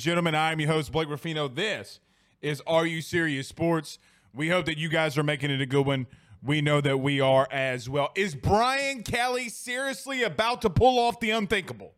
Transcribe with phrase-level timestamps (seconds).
[0.00, 1.46] Gentlemen, I am your host, Blake Ruffino.
[1.46, 2.00] This
[2.40, 3.98] is Are You Serious Sports?
[4.34, 6.06] We hope that you guys are making it a good one.
[6.42, 8.10] We know that we are as well.
[8.14, 11.92] Is Brian Kelly seriously about to pull off the unthinkable?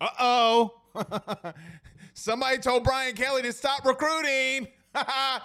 [0.00, 0.80] Uh oh.
[2.14, 4.68] Somebody told Brian Kelly to stop recruiting.
[4.94, 5.40] uh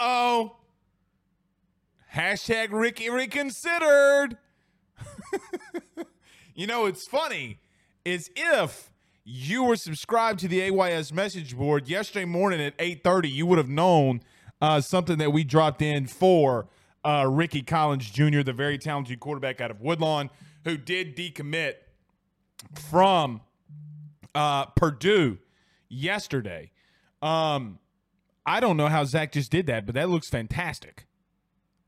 [0.00, 0.56] oh.
[2.12, 4.36] Hashtag Ricky reconsidered.
[6.54, 7.58] you know, it's funny
[8.04, 8.92] is if
[9.24, 13.68] you were subscribed to the AYS message board yesterday morning at 8:30, you would have
[13.68, 14.20] known
[14.60, 16.68] uh, something that we dropped in for
[17.04, 20.30] uh, Ricky Collins Jr., the very talented quarterback out of Woodlawn,
[20.64, 21.74] who did decommit
[22.74, 23.40] from
[24.34, 25.38] uh, Purdue
[25.88, 26.70] yesterday.
[27.20, 27.78] Um,
[28.44, 31.06] I don't know how Zach just did that, but that looks fantastic.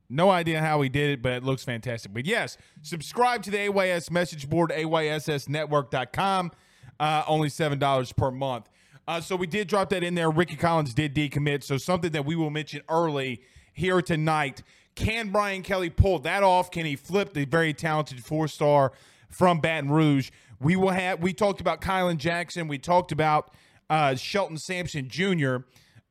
[0.09, 2.13] No idea how he did it, but it looks fantastic.
[2.13, 6.53] But yes, subscribe to the AYS message board, AYSSnetwork.com.
[7.01, 8.69] Uh, only $7 per month.
[9.07, 10.31] Uh, so we did drop that in there.
[10.31, 11.63] Ricky Collins did decommit.
[11.63, 13.43] So something that we will mention early
[13.73, 14.63] here tonight.
[14.95, 16.71] Can Brian Kelly pull that off?
[16.71, 18.93] Can he flip the very talented four star
[19.29, 20.31] from Baton Rouge?
[20.61, 21.21] We will have.
[21.21, 22.69] We talked about Kylan Jackson.
[22.69, 23.53] We talked about
[23.91, 25.57] uh, Shelton Sampson Jr.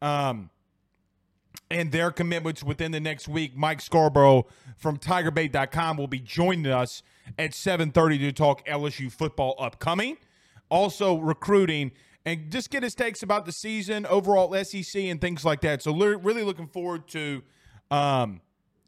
[0.02, 0.50] Um,
[1.74, 3.58] and their commitments within the next week.
[3.58, 4.46] Mike Scarborough
[4.78, 7.02] from TigerBait.com will be joining us
[7.38, 10.18] at 7:30 to talk LSU football upcoming,
[10.70, 11.92] also recruiting,
[12.26, 15.82] and just get his takes about the season, overall SEC, and things like that.
[15.82, 17.42] So really looking forward to
[17.90, 18.42] um,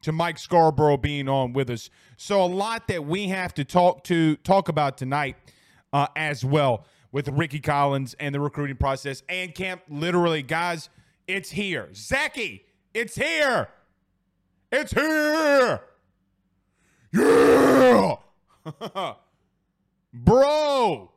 [0.04, 1.90] to Mike Scarborough being on with us.
[2.18, 5.38] So a lot that we have to talk to talk about tonight
[5.92, 9.82] uh, as well with Ricky Collins and the recruiting process and camp.
[9.90, 10.90] Literally, guys,
[11.28, 11.90] it's here.
[11.96, 12.65] Zachy,
[12.96, 13.68] it's here.
[14.72, 15.82] It's here.
[17.14, 18.16] Yeah.
[20.14, 21.12] Bro.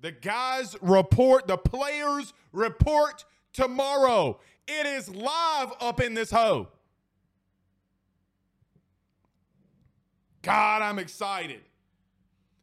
[0.00, 4.38] The guys report, the players report tomorrow.
[4.68, 6.68] It is live up in this hoe.
[10.42, 11.62] God, I'm excited.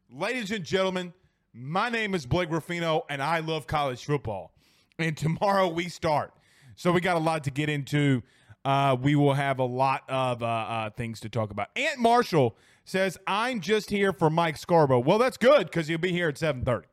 [0.09, 1.11] Ladies and gentlemen,
[1.53, 4.53] my name is Blake Ruffino, and I love college football.
[4.97, 6.31] And tomorrow we start.
[6.75, 8.21] So we got a lot to get into.
[8.63, 11.69] Uh, we will have a lot of uh, uh, things to talk about.
[11.75, 16.11] Aunt Marshall says, "I'm just here for Mike Scarborough." Well, that's good because he'll be
[16.11, 16.85] here at 7:30.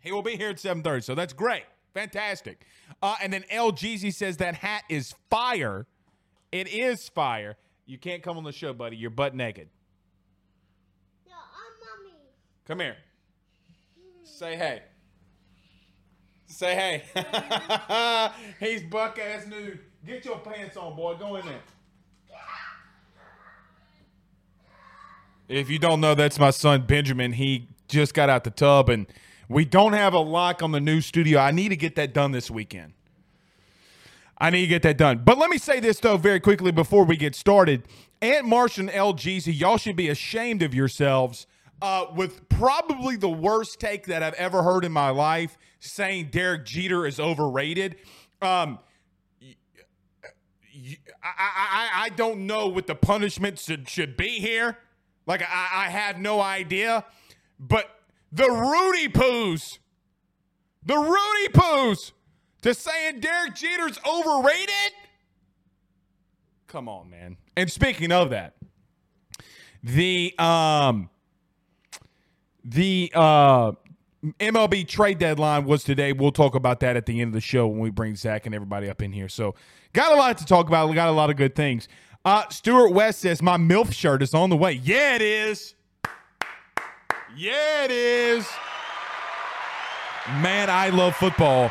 [0.00, 1.64] He will be here at 7:30, so that's great,
[1.94, 2.66] fantastic.
[3.02, 5.86] Uh, and then LGZ says that hat is fire.
[6.52, 7.56] It is fire.
[7.86, 8.96] You can't come on the show, buddy.
[8.96, 9.68] You're butt naked.
[11.26, 12.16] No, I'm mommy.
[12.66, 12.96] Come here.
[14.22, 14.82] Say hey.
[16.50, 18.30] Say hey.
[18.60, 19.78] He's buck ass nude.
[20.04, 21.14] Get your pants on, boy.
[21.14, 21.60] Go in there.
[25.48, 27.32] If you don't know, that's my son Benjamin.
[27.32, 29.06] He just got out the tub, and
[29.48, 31.40] we don't have a lock on the new studio.
[31.40, 32.92] I need to get that done this weekend.
[34.38, 35.22] I need to get that done.
[35.24, 37.84] But let me say this though very quickly before we get started.
[38.22, 41.46] Aunt Marsh and LGZ, y'all should be ashamed of yourselves
[41.82, 46.64] uh, with probably the worst take that I've ever heard in my life, saying Derek
[46.64, 47.96] Jeter is overrated.
[48.42, 48.78] Um,
[51.22, 54.78] I, I, I don't know what the punishment should, should be here.
[55.26, 57.04] Like, I, I have no idea.
[57.58, 57.90] But
[58.32, 59.78] the Rudy Poos,
[60.84, 62.12] the Rudy Poos,
[62.62, 64.92] to saying Derek Jeter's overrated?
[66.66, 67.36] Come on, man.
[67.56, 68.54] And speaking of that,
[69.82, 71.08] the um
[72.64, 73.72] the uh
[74.38, 76.12] MLB trade deadline was today.
[76.12, 78.54] We'll talk about that at the end of the show when we bring Zach and
[78.54, 79.28] everybody up in here.
[79.28, 79.54] So,
[79.94, 80.88] got a lot to talk about.
[80.90, 81.88] We got a lot of good things.
[82.24, 84.72] Uh, Stuart West says my MILF shirt is on the way.
[84.72, 85.74] Yeah, it is.
[87.34, 88.46] Yeah, it is.
[90.28, 91.70] Man, I love football.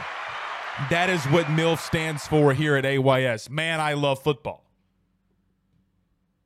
[0.90, 3.50] That is what MILF stands for here at AYS.
[3.50, 4.64] Man, I love football.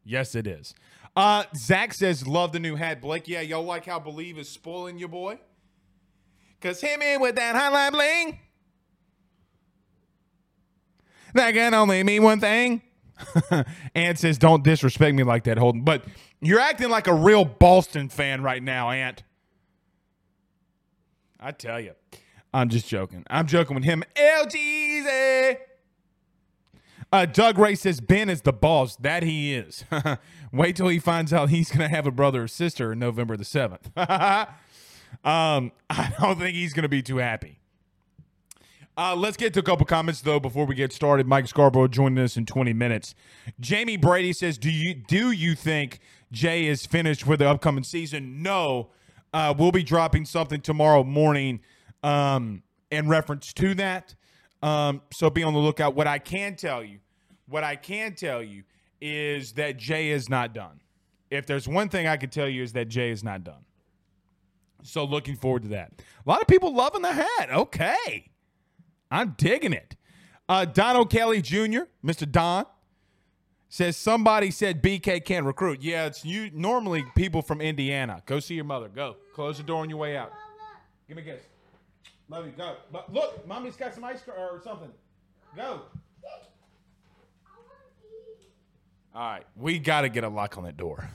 [0.04, 0.75] Yes, it is.
[1.15, 3.01] Uh, Zach says, love the new hat.
[3.01, 5.39] Blake, yeah, y'all like how Bleav is spoiling your boy?
[6.60, 8.39] Cause hit me with that highlight bling.
[11.33, 12.81] That can only mean one thing.
[13.95, 15.81] Ant says, don't disrespect me like that, Holden.
[15.83, 16.06] But
[16.42, 19.24] you're acting like a real Boston fan right now, Ant.
[21.39, 21.94] I tell you.
[22.54, 23.24] I'm just joking.
[23.30, 24.04] I'm joking with him.
[24.15, 25.57] LGZ.
[27.13, 28.95] Uh, Doug Ray says Ben is the boss.
[28.95, 29.86] That he is.
[30.51, 33.45] Wait till he finds out he's going to have a brother or sister November the
[33.45, 34.48] 7th.
[35.24, 37.60] Um, I don't think he's going to be too happy.
[38.98, 41.27] Uh, let's get to a couple comments though before we get started.
[41.27, 43.15] Mike Scarborough joining us in 20 minutes.
[43.60, 46.00] Jamie Brady says, "Do you do you think
[46.31, 48.89] Jay is finished for the upcoming season?" No.
[49.33, 51.62] Uh, we'll be dropping something tomorrow morning
[52.04, 52.62] um,
[52.92, 54.13] in reference to that.
[54.63, 55.94] Um, so be on the lookout.
[55.94, 57.00] What I can tell you,
[57.48, 58.63] what I can tell you
[59.01, 60.80] is that Jay is not done.
[61.30, 63.65] If there's one thing I can tell you is that Jay is not done.
[64.83, 65.92] So looking forward to that.
[66.25, 67.50] A lot of people loving the hat.
[67.51, 68.31] Okay.
[69.12, 69.98] I'm digging it.
[70.48, 72.30] Uh, Donald Kelly Jr., Mr.
[72.30, 72.65] Don,
[73.68, 75.81] says somebody said BK can't recruit.
[75.81, 78.21] Yeah, it's you normally people from Indiana.
[78.25, 78.88] Go see your mother.
[78.88, 79.18] Go.
[79.33, 80.31] Close the door on your way out.
[81.07, 81.42] Give me a kiss.
[82.34, 82.52] Love you.
[82.54, 82.78] Go.
[82.92, 84.90] But look, mommy's got some ice cream or something.
[85.56, 85.82] Go.
[89.16, 91.08] All right, we got to get a lock on that door.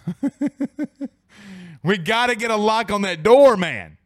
[1.82, 3.98] we got to get a lock on that door, man.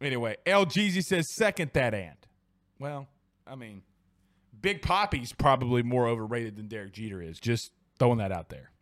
[0.00, 2.26] Anyway, LGZ says second that ant.
[2.80, 3.06] Well,
[3.46, 3.82] I mean,
[4.60, 7.38] Big Poppy's probably more overrated than Derek Jeter is.
[7.38, 7.70] Just
[8.00, 8.72] throwing that out there.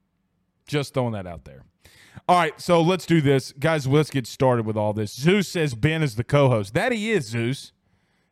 [0.72, 1.64] Just throwing that out there.
[2.26, 3.52] All right, so let's do this.
[3.52, 5.12] Guys, let's get started with all this.
[5.12, 6.72] Zeus says Ben is the co-host.
[6.72, 7.72] That he is, Zeus.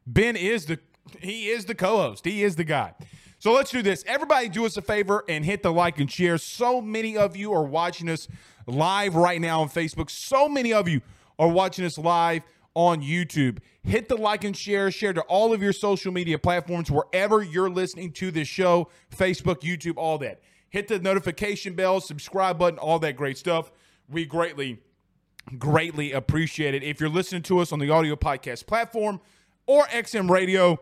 [0.06, 0.78] Ben is the
[1.18, 2.24] he is the co-host.
[2.24, 2.94] He is the guy.
[3.38, 4.04] So let's do this.
[4.06, 6.38] Everybody do us a favor and hit the like and share.
[6.38, 8.26] So many of you are watching us
[8.66, 10.08] live right now on Facebook.
[10.08, 11.02] So many of you
[11.38, 12.42] are watching us live
[12.74, 13.58] on YouTube.
[13.82, 17.70] Hit the like and share, share to all of your social media platforms wherever you're
[17.70, 20.40] listening to this show Facebook, YouTube, all that.
[20.70, 23.72] Hit the notification bell, subscribe button, all that great stuff.
[24.08, 24.78] We greatly,
[25.58, 26.84] greatly appreciate it.
[26.84, 29.20] If you're listening to us on the audio podcast platform
[29.66, 30.80] or XM radio,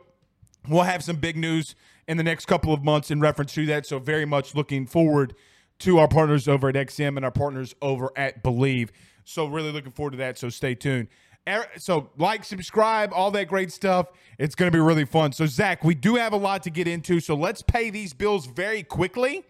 [0.69, 1.75] we'll have some big news
[2.06, 3.87] in the next couple of months in reference to that.
[3.87, 5.35] So, very much looking forward
[5.81, 8.90] to our partners over at XM and our partners over at Bleav.
[9.25, 10.37] So, really looking forward to that.
[10.37, 11.09] So, stay tuned.
[11.49, 14.09] Er, so, like, subscribe, all that great stuff.
[14.38, 15.33] It's going to be really fun.
[15.33, 17.21] So, Zach, we do have a lot to get into.
[17.21, 19.45] So, let's pay these bills very quickly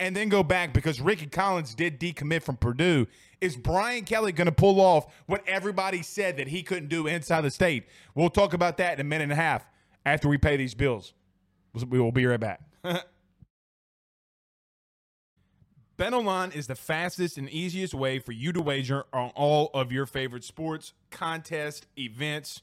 [0.00, 3.06] and then go back because Ricky Collins did decommit from Purdue.
[3.40, 7.42] Is Brian Kelly going to pull off what everybody said that he couldn't do inside
[7.42, 7.84] the state?
[8.14, 9.66] We'll talk about that in a minute and a half
[10.04, 11.14] after we pay these bills.
[11.88, 12.60] We will be right back.
[15.98, 20.06] BetOnline is the fastest and easiest way for you to wager on all of your
[20.06, 22.62] favorite sports, contests, events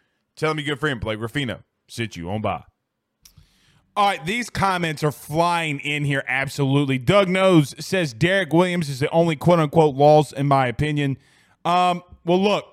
[0.35, 2.63] Tell them your good friend Blake Ruffino sit you on by.
[3.95, 6.23] All right, these comments are flying in here.
[6.25, 6.97] Absolutely.
[6.97, 11.17] Doug Knows says Derek Williams is the only quote unquote loss, in my opinion.
[11.65, 12.65] Um, well, look,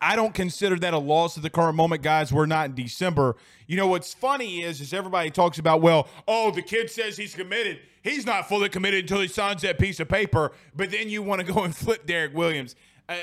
[0.00, 2.32] I don't consider that a loss at the current moment, guys.
[2.32, 3.36] We're not in December.
[3.66, 7.34] You know what's funny is, is everybody talks about, well, oh, the kid says he's
[7.34, 7.80] committed.
[8.02, 10.52] He's not fully committed until he signs that piece of paper.
[10.76, 12.76] But then you want to go and flip Derek Williams.
[13.08, 13.16] Uh,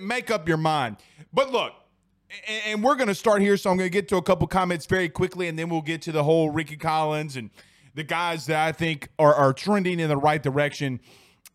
[0.00, 0.96] make up your mind.
[1.32, 1.72] But look,
[2.66, 4.86] and, we're going to start here, so I'm going to get to a couple comments
[4.86, 7.50] very quickly, and then we'll get to the whole Ricky Collins and
[7.94, 11.00] the guys that I think are, are trending in the right direction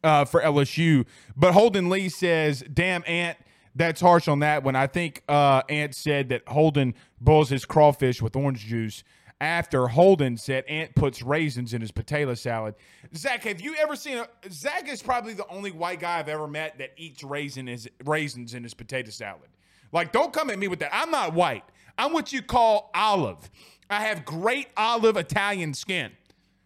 [0.03, 1.05] uh, for LSU.
[1.35, 3.37] But Holden Lee says, "Damn, Ant."
[3.77, 4.77] That's harsh on that one.
[4.77, 9.03] I think uh, Ant said that Holden boils his crawfish with orange juice
[9.41, 12.75] after Holden said Ant puts raisins in his potato salad.
[13.15, 16.47] Zach, have you ever seen a Zach is probably the only white guy I've ever
[16.47, 19.49] met that eats raisin is, raisins in his potato salad.
[19.95, 20.93] Like, don't come at me with that.
[20.93, 21.63] I'm not white.
[21.97, 23.49] I'm what you call olive.
[23.89, 26.11] I have great olive Italian skin.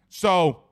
[0.08, 0.64] So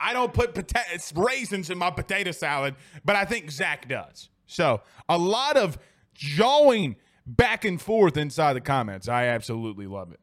[0.00, 4.30] I don't put pota- raisins in my potato salad, but I think Zach does.
[4.46, 5.78] So a lot of
[6.12, 9.06] jawing back and forth inside the comments.
[9.06, 10.20] I absolutely love it.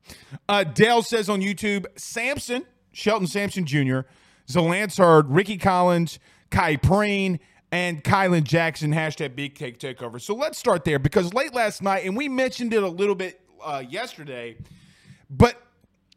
[0.49, 3.99] Uh, Dale says on YouTube, Sampson, Shelton Sampson Jr.,
[4.49, 6.19] Zalance Ricky Collins,
[6.51, 7.39] Khai Prean,
[7.71, 10.21] and Kylan Jackson, hashtag Big Cake Takeover.
[10.21, 13.41] So let's start there because late last night, and we mentioned it a little bit
[13.63, 14.57] uh, yesterday,
[15.29, 15.61] but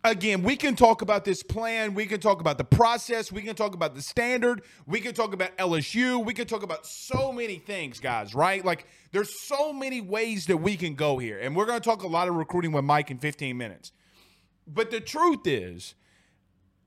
[0.05, 1.95] again, we can talk about this plan.
[1.95, 3.33] We can talk about the process.
[3.33, 4.63] We can talk about the standard.
[4.87, 6.25] We can talk about LSU.
[6.25, 8.65] We can talk about so many things, guys, right?
[8.65, 11.39] Like, there's so many ways that we can go here.
[11.39, 13.93] And we're going to talk a lot of recruiting with Mike in 15 minutes.
[14.67, 15.95] But the truth is,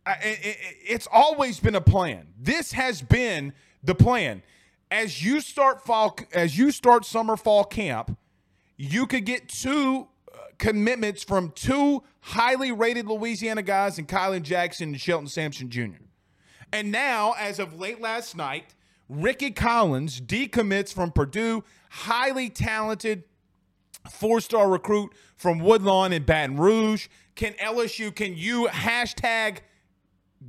[0.05, 2.27] it's always been a plan.
[2.39, 3.53] This has been
[3.83, 4.43] the plan.
[4.89, 8.17] As you start fall, as you start summer fall camp,
[8.77, 14.89] you could get two uh, commitments from two highly rated Louisiana guys and Kylan Jackson
[14.89, 16.03] and Shelton Sampson Jr.
[16.73, 18.75] And now, as of late last night,
[19.09, 23.23] Ricky Collins decommits from Purdue, highly talented
[24.09, 27.07] four-star recruit from Woodlawn in Baton Rouge.
[27.35, 29.59] Can LSU, can you hashtag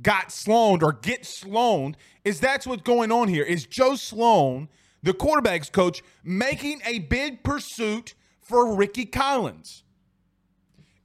[0.01, 1.95] got Sloan or get Sloan?
[2.23, 3.43] Is that's what's going on here?
[3.43, 4.69] Is Joe Sloan,
[5.01, 9.83] the quarterback's coach, making a big pursuit for Ricky Collins?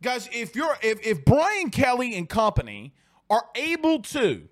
[0.03, 2.95] Guys, if you're if, if Brian Kelly and company
[3.29, 4.49] are able to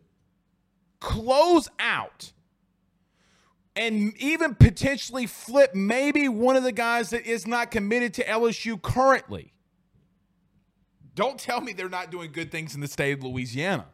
[1.00, 2.32] close out
[3.76, 8.80] and even potentially flip maybe one of the guys that is not committed to LSU
[8.80, 9.52] currently.
[11.14, 13.86] Don't tell me they're not doing good things in the state of Louisiana.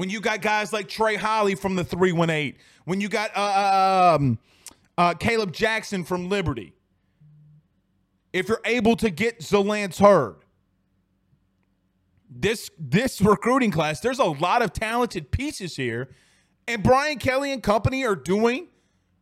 [0.00, 4.16] When you got guys like Trey Holly from the 318, when you got uh, uh,
[4.18, 4.38] um,
[4.96, 6.72] uh, Caleb Jackson from Liberty,
[8.32, 10.36] if you're able to get Zalance Heard.
[12.30, 16.08] This this recruiting class, there's a lot of talented pieces here,
[16.66, 18.68] and Brian Kelly and company are doing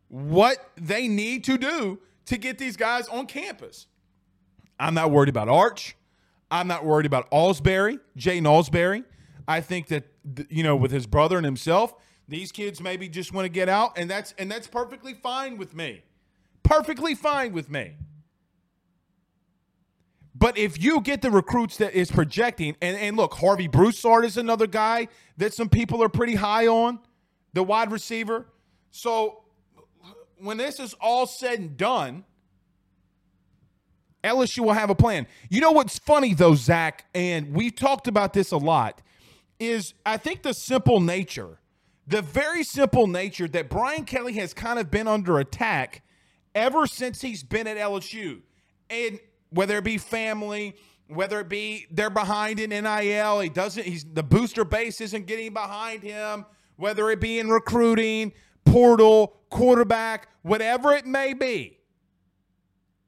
[0.07, 3.87] what they need to do to get these guys on campus.
[4.79, 5.97] I'm not worried about Arch.
[6.49, 9.03] I'm not worried about Alsbury, Jay Alsbury.
[9.45, 10.05] I think that
[10.49, 11.93] you know, with his brother and himself,
[12.27, 15.75] these kids maybe just want to get out, and that's and that's perfectly fine with
[15.75, 16.03] me.
[16.63, 17.95] Perfectly fine with me.
[20.35, 24.37] But if you get the recruits that is projecting, and, and look, Harvey Broussard is
[24.37, 26.99] another guy that some people are pretty high on,
[27.53, 28.45] the wide receiver.
[28.89, 29.43] So
[30.37, 32.23] when this is all said and done,
[34.23, 35.27] LSU will have a plan.
[35.49, 39.01] You know what's funny though, Zach, and we've talked about this a lot,
[39.59, 41.59] is I think the simple nature,
[42.07, 46.01] the very simple nature that Brian Kelly has kind of been under attack
[46.55, 48.41] ever since he's been at LSU.
[48.89, 50.75] And whether it be family,
[51.07, 55.53] whether it be they're behind in NIL, he doesn't, he's the booster base isn't getting
[55.53, 56.45] behind him,
[56.77, 58.31] whether it be in recruiting,
[58.65, 61.75] portal, quarterback, whatever it may be.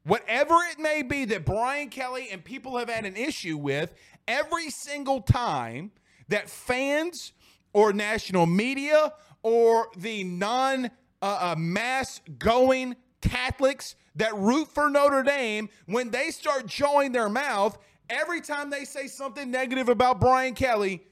[0.03, 3.93] Whatever it may be that Brian Kelly and people have had an issue with,
[4.27, 5.91] every single time
[6.31, 7.33] that fans
[7.73, 10.85] or national media or the non
[11.21, 17.29] uh, uh, mass going Catholics that root for Notre Dame, when they start showing their
[17.29, 17.77] mouth,
[18.09, 21.03] every time they say something negative about Brian Kelly,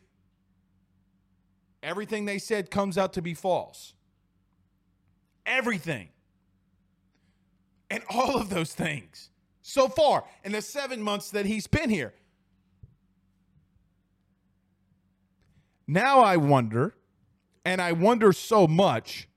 [1.81, 3.93] everything they said comes out to be false.
[5.45, 6.09] Everything.
[7.89, 9.29] And all of those things
[9.61, 12.13] so far in the seven months that he's been here.
[15.91, 16.93] Now I wonder,
[17.65, 19.27] and I wonder so much,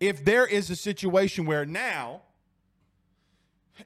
[0.00, 2.22] if there is a situation where now,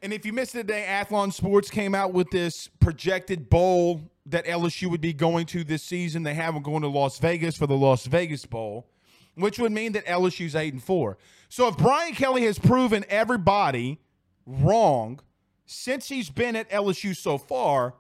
[0.00, 4.46] and if you missed it today, Athlon Sports came out with this projected bowl that
[4.46, 6.22] LSU would be going to this season.
[6.22, 8.86] They have them going to Las Vegas for the Las Vegas Bowl,
[9.34, 11.18] which would mean that LSU's eight and four.
[11.48, 13.98] So if Brian Kelly has proven everybody
[14.46, 15.18] wrong
[15.66, 17.96] since he's been at LSU so far,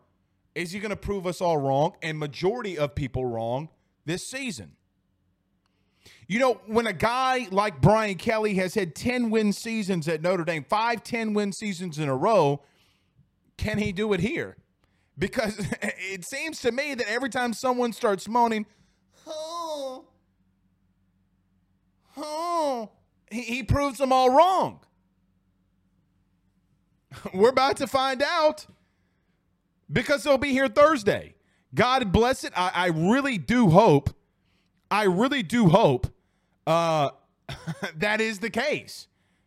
[0.54, 3.68] is he going to prove us all wrong and majority of people wrong
[4.10, 4.72] this season?
[6.26, 10.44] You know, when a guy like Brian Kelly has had 10 win seasons at Notre
[10.44, 12.62] Dame, five 10 win seasons in a row,
[13.56, 14.56] can he do it here?
[15.18, 18.66] Because it seems to me that every time someone starts moaning,
[19.26, 20.06] oh,
[22.16, 22.90] oh,
[23.30, 24.80] he, he proves them all wrong.
[27.34, 28.66] We're about to find out
[29.92, 31.34] because they'll be here Thursday.
[31.74, 32.52] God bless it.
[32.56, 34.10] I, I really do hope,
[34.90, 36.08] I really do hope
[36.66, 37.10] uh,
[37.96, 39.06] that is the case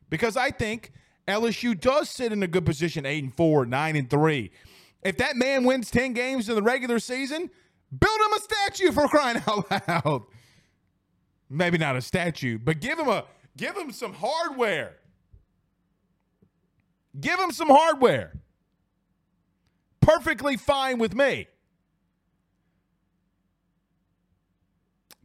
[0.09, 0.91] because I think
[1.27, 4.51] LSU does sit in a good position, eight and four, nine and three.
[5.03, 7.49] If that man wins ten games in the regular season,
[7.97, 10.23] build him a statue for crying out loud.
[11.49, 13.25] Maybe not a statue, but give him a
[13.57, 14.97] give him some hardware.
[17.19, 18.33] Give him some hardware.
[20.01, 21.47] Perfectly fine with me.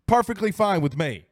[0.09, 1.27] Perfectly fine with me.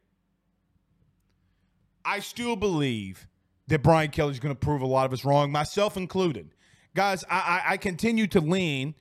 [2.04, 3.26] I still believe
[3.66, 6.54] that Brian Kelly's going to prove a lot of us wrong, myself included.
[6.94, 8.94] Guys, I, I, I continue to lean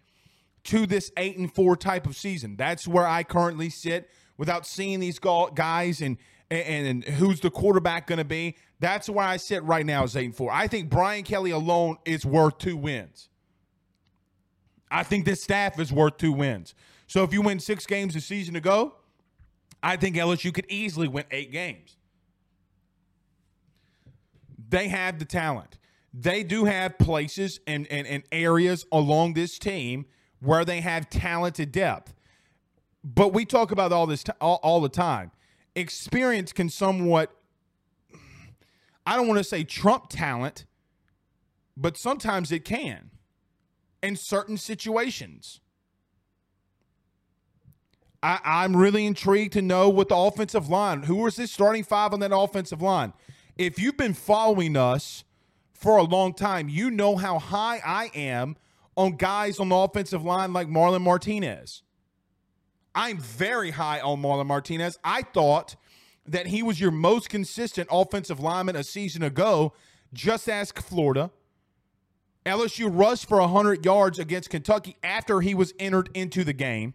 [0.63, 2.55] to this eight and four type of season.
[2.55, 6.17] That's where I currently sit without seeing these guys and
[6.51, 8.55] and, and who's the quarterback going to be.
[8.79, 10.51] That's where I sit right now is eight and four.
[10.51, 13.29] I think Brian Kelly alone is worth two wins.
[14.91, 16.75] I think this staff is worth two wins.
[17.07, 18.93] So if you win six games a season ago,
[19.81, 21.97] I think LSU could easily win eight games.
[24.69, 25.77] They have the talent.
[26.13, 30.05] They do have places and, and, and areas along this team
[30.39, 32.13] where they have talented depth.
[33.03, 35.31] But we talk about all this t- all, all the time.
[35.75, 37.31] Experience can somewhat,
[39.05, 40.65] I don't want to say trump talent,
[41.77, 43.11] but sometimes it can
[44.01, 45.59] in certain situations.
[48.25, 52.13] I, I'm really intrigued to know what the offensive line, who is this starting five
[52.13, 53.13] on that offensive line?
[53.57, 55.23] if you've been following us
[55.73, 58.57] for a long time, you know how high I am
[58.97, 61.83] on guys on the offensive line like Marlon Martinez.
[62.93, 64.97] I'm very high on Marlon Martinez.
[65.03, 65.75] I thought
[66.25, 69.73] that he was your most consistent offensive lineman a season ago.
[70.13, 71.31] Just ask Florida.
[72.45, 76.93] LSU rushed for 100 yards against Kentucky after he was entered into the game.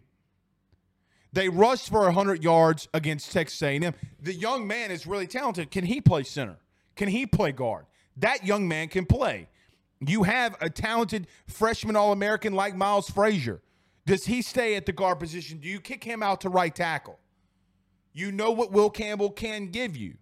[1.33, 3.93] They rushed for 100 yards against Texas A&M.
[4.21, 5.71] The young man is really talented.
[5.71, 6.57] Can he play center?
[6.95, 7.85] Can he play guard?
[8.17, 9.47] That young man can play.
[10.05, 13.61] You have a talented freshman All-American like Miles Frazier.
[14.05, 15.59] Does he stay at the guard position?
[15.59, 17.19] Do you kick him out to right tackle?
[18.13, 20.15] You know what Will Campbell can give you.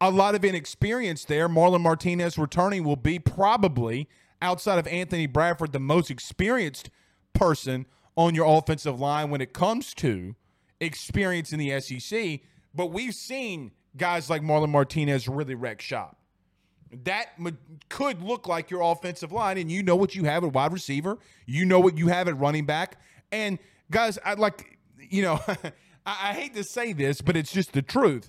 [0.00, 1.48] A lot of inexperience there.
[1.48, 4.08] Marlon Martinez returning will be probably
[4.42, 6.90] outside of Anthony Bradford the most experienced
[7.32, 10.34] person on your offensive line when it comes to
[10.80, 12.40] experience in the SEC.
[12.74, 16.16] But we've seen guys like Marlon Martinez really wreck shop.
[17.04, 17.28] That
[17.88, 21.18] could look like your offensive line, and you know what you have at wide receiver.
[21.46, 23.00] You know what you have at running back.
[23.30, 23.58] And
[23.90, 25.40] guys, I like, you know,
[26.06, 28.28] I, hate to say this, but it's just the truth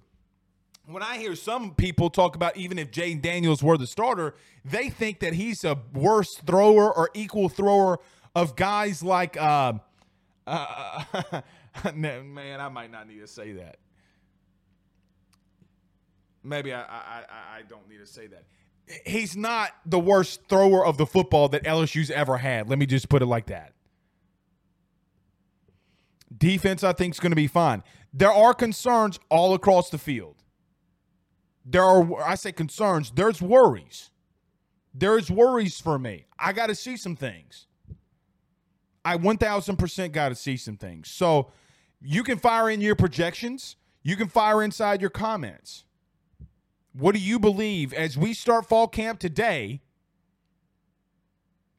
[0.85, 4.89] when I hear some people talk about even if Jayden Daniels were the starter, they
[4.89, 7.99] think that he's a worse thrower or equal thrower
[8.35, 9.73] of guys like uh,
[10.47, 11.41] uh,
[11.93, 13.77] man, I might not need to say that.
[16.43, 17.23] Maybe I, I,
[17.57, 18.43] I don't need to say that.
[19.05, 22.69] He's not the worst thrower of the football that LSU's ever had.
[22.69, 23.71] Let me just put it like that.
[26.37, 27.81] Defense, I think, is going to be fine.
[28.13, 30.43] There are concerns all across the field.
[31.65, 34.11] There are, I say concerns, there's worries.
[34.93, 36.25] There's worries for me.
[36.37, 37.67] I got to see some things.
[39.05, 41.09] I 1000% got to see some things.
[41.09, 41.51] So,
[42.05, 43.77] You can fire in your projections.
[44.03, 45.85] You can fire inside your comments.
[46.91, 49.81] What do you believe as we start fall camp today?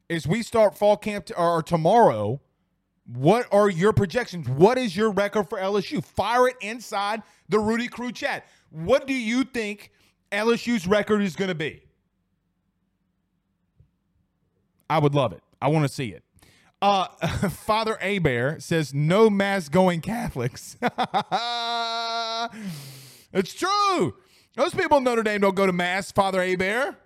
[0.09, 2.41] As we start fall camp or tomorrow,
[3.05, 4.49] what are your projections?
[4.49, 6.03] What is your record for LSU?
[6.03, 8.47] Fire it inside the Rudy Crew chat.
[8.71, 9.91] What do you think
[10.31, 11.83] LSU's record is going to be?
[14.89, 15.41] I would love it.
[15.61, 16.24] I want to see it.
[16.81, 17.07] Uh,
[17.49, 20.77] Father Abear says no mass going Catholics.
[23.33, 24.15] it's true.
[24.55, 26.11] Those people in Notre Dame don't go to mass.
[26.11, 26.97] Father Abear.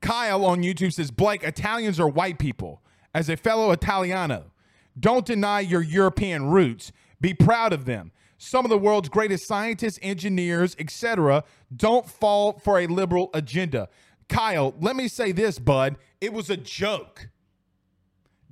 [0.00, 2.82] Kyle on YouTube says Blake Italians are white people.
[3.14, 4.50] As a fellow Italiano,
[4.98, 6.92] don't deny your European roots.
[7.20, 8.12] Be proud of them.
[8.36, 13.88] Some of the world's greatest scientists, engineers, etc., don't fall for a liberal agenda.
[14.28, 15.96] Kyle, let me say this, bud.
[16.20, 17.28] It was a joke.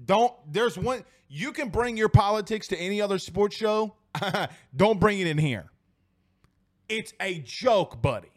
[0.05, 3.95] Don't, there's one, you can bring your politics to any other sports show.
[4.77, 5.71] Don't bring it in here.
[6.88, 8.33] It's a joke, buddy.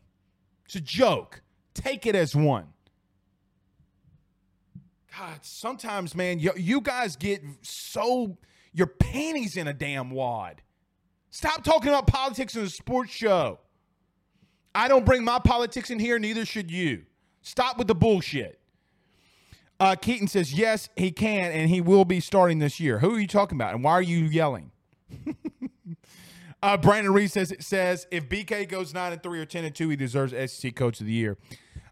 [0.66, 1.42] It's a joke.
[1.74, 2.68] Take it as one.
[5.18, 8.38] God, sometimes, man, you, you guys get so,
[8.74, 10.62] your panties in a damn wad.
[11.32, 13.60] Stop talking about politics in a sports show.
[14.74, 17.04] I don't bring my politics in here, neither should you.
[17.42, 18.60] Stop with the bullshit.
[19.80, 23.00] Uh, Keaton says, yes, he can, and he will be starting this year.
[23.00, 24.72] Who are you talking about, and why are you yelling?
[26.64, 29.90] uh, Brandon Reed says, says, if BK goes 9 and 3 or 10 and 2,
[29.90, 31.38] he deserves SEC Coach of the Year.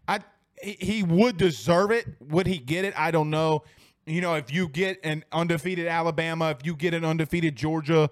[0.08, 0.20] I
[0.62, 2.06] he, he would deserve it.
[2.20, 2.94] Would he get it?
[2.98, 3.64] I don't know.
[4.06, 8.10] You know, if you get an undefeated Alabama, if you get an undefeated Georgia,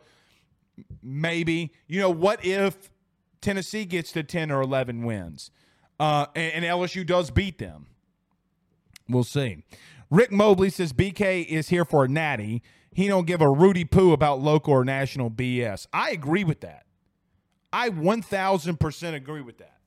[1.03, 1.73] maybe.
[1.87, 2.91] You know, what if
[3.41, 5.51] Tennessee gets to 10 or 11 wins
[6.01, 7.87] uh, and, and LSU does beat them?
[9.09, 9.65] We'll see.
[10.11, 12.63] Rick Mobley says BK is here for a natty.
[12.93, 15.87] He don't give a Rudy poo about local or national BS.
[15.93, 16.85] I agree with that.
[17.73, 19.79] I 1000% agree with that.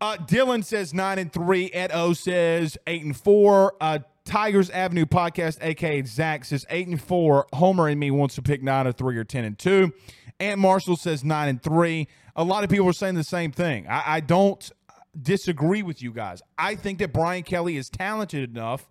[0.00, 1.70] Uh, Dylan says nine and three.
[1.72, 3.74] Ed O says eight and four.
[3.80, 7.46] Uh, Tigers Avenue podcast, aka Zach, says eight and four.
[7.52, 9.92] Homer and me wants to pick nine or three or ten and two.
[10.40, 12.08] Aunt Marshall says nine and three.
[12.36, 13.86] A lot of people are saying the same thing.
[13.88, 14.70] I, I don't
[15.20, 16.42] disagree with you guys.
[16.58, 18.88] I think that Brian Kelly is talented enough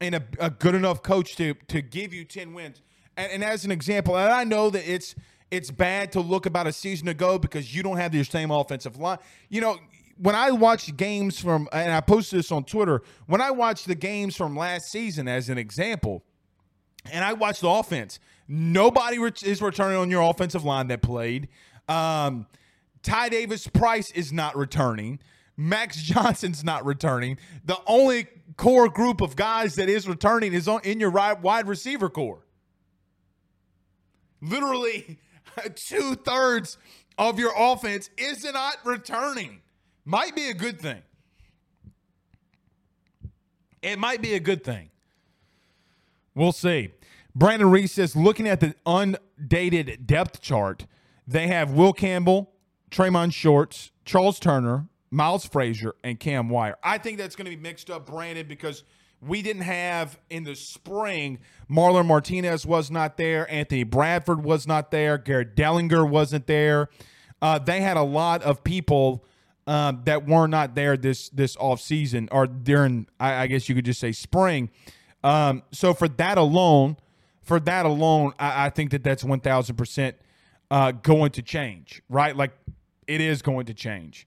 [0.00, 2.82] and a, a good enough coach to to give you ten wins.
[3.16, 5.14] And, and as an example, and I know that it's
[5.50, 8.98] it's bad to look about a season ago because you don't have your same offensive
[8.98, 9.18] line.
[9.48, 9.78] You know,
[10.18, 13.94] when I watch games from, and I posted this on Twitter, when I watch the
[13.94, 16.24] games from last season as an example,
[17.10, 21.48] and I watch the offense, nobody is returning on your offensive line that played.
[21.88, 22.46] Um,
[23.02, 25.20] Ty Davis Price is not returning.
[25.58, 27.36] Max Johnson's not returning.
[27.66, 32.08] The only core group of guys that is returning is on in your wide receiver
[32.08, 32.46] core.
[34.40, 35.18] Literally,
[35.74, 36.78] two thirds
[37.18, 39.60] of your offense is not returning.
[40.04, 41.02] Might be a good thing.
[43.82, 44.90] It might be a good thing.
[46.34, 46.92] We'll see.
[47.34, 50.86] Brandon Reese says, looking at the undated depth chart,
[51.26, 52.52] they have Will Campbell,
[52.90, 56.76] Tremont Shorts, Charles Turner, Miles Frazier, and Cam Wire.
[56.82, 58.84] I think that's going to be mixed up, Brandon, because
[59.20, 61.40] we didn't have in the spring,
[61.70, 66.88] Marlon Martinez was not there, Anthony Bradford was not there, Garrett Dellinger wasn't there.
[67.42, 69.24] Uh, they had a lot of people
[69.66, 73.74] um, that were not there this this off season or during, I, I guess you
[73.74, 74.70] could just say spring.
[75.24, 76.96] Um, so for that alone,
[77.42, 80.16] for that alone, I, I think that that's one thousand percent
[80.70, 82.36] uh, going to change, right?
[82.36, 82.52] Like
[83.06, 84.26] it is going to change.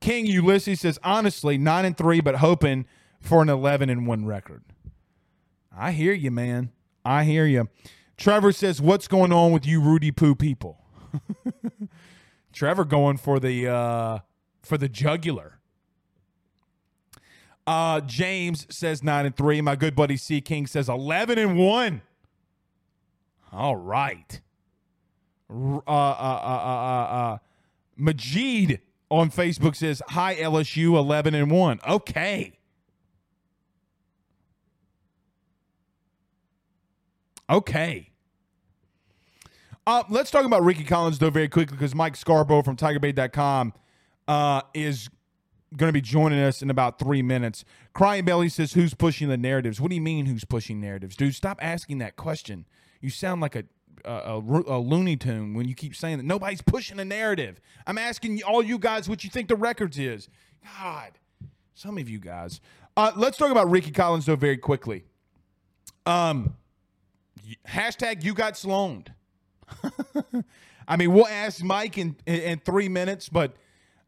[0.00, 2.86] King Ulysses says, honestly, nine and three, but hoping
[3.20, 4.62] for an eleven and one record.
[5.76, 6.70] I hear you, man.
[7.04, 7.68] I hear you.
[8.16, 10.82] Trevor says, "What's going on with you, Rudy Poo people?"
[12.52, 14.18] Trevor going for the uh,
[14.62, 15.58] for the jugular.
[17.66, 19.60] Uh, James says nine and three.
[19.60, 22.02] My good buddy C King says eleven and one.
[23.52, 24.40] All right.
[25.50, 27.38] Uh, uh, uh, uh, uh,
[27.96, 31.80] Majid on Facebook says, Hi, LSU, 11 and 1.
[31.88, 32.58] Okay.
[37.48, 38.10] Okay.
[39.86, 43.72] Uh, let's talk about Ricky Collins, though, very quickly, because Mike Scarborough from TigerBait.com
[44.26, 45.08] uh, is
[45.76, 47.64] going to be joining us in about three minutes.
[47.92, 49.80] Crying Belly says, Who's pushing the narratives?
[49.80, 51.14] What do you mean, who's pushing narratives?
[51.14, 52.66] Dude, stop asking that question.
[53.00, 53.64] You sound like a
[54.06, 57.60] a, a, a, Looney Tune when you keep saying that nobody's pushing a narrative.
[57.86, 60.28] I'm asking all you guys what you think the records is.
[60.80, 61.12] God,
[61.74, 62.60] some of you guys.
[62.96, 65.04] Uh, let's talk about Ricky Collins though very quickly.
[66.06, 66.54] Um,
[67.68, 69.12] hashtag you got Sloaned.
[70.88, 73.56] I mean, we'll ask Mike in, in, three minutes, but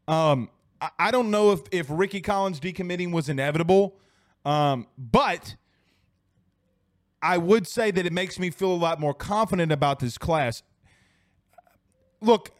[0.07, 3.95] um, I, I, don't know if, if Ricky Collins decommitting was inevitable.
[4.45, 5.55] Um, but
[7.21, 10.63] I would say that it makes me feel a lot more confident about this class.
[12.21, 12.51] Look,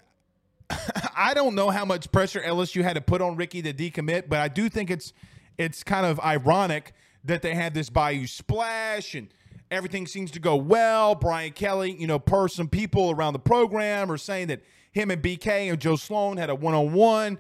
[1.16, 4.40] I don't know how much pressure LSU had to put on Ricky to decommit, but
[4.40, 5.14] I do think it's
[5.58, 6.94] it's kind of ironic
[7.26, 9.28] that they had this Bayou splash and
[9.70, 11.16] everything seems to go well.
[11.16, 15.22] Brian Kelly, you know, per some people around the program are saying that him and
[15.22, 17.40] BK and Joe Sloan had a one on one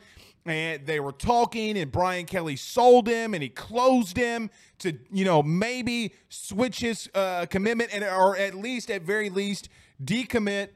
[0.49, 5.23] and they were talking and Brian Kelly sold him and he closed him to, you
[5.23, 9.69] know, maybe switch his uh, commitment and or at least at very least
[10.03, 10.69] decommit.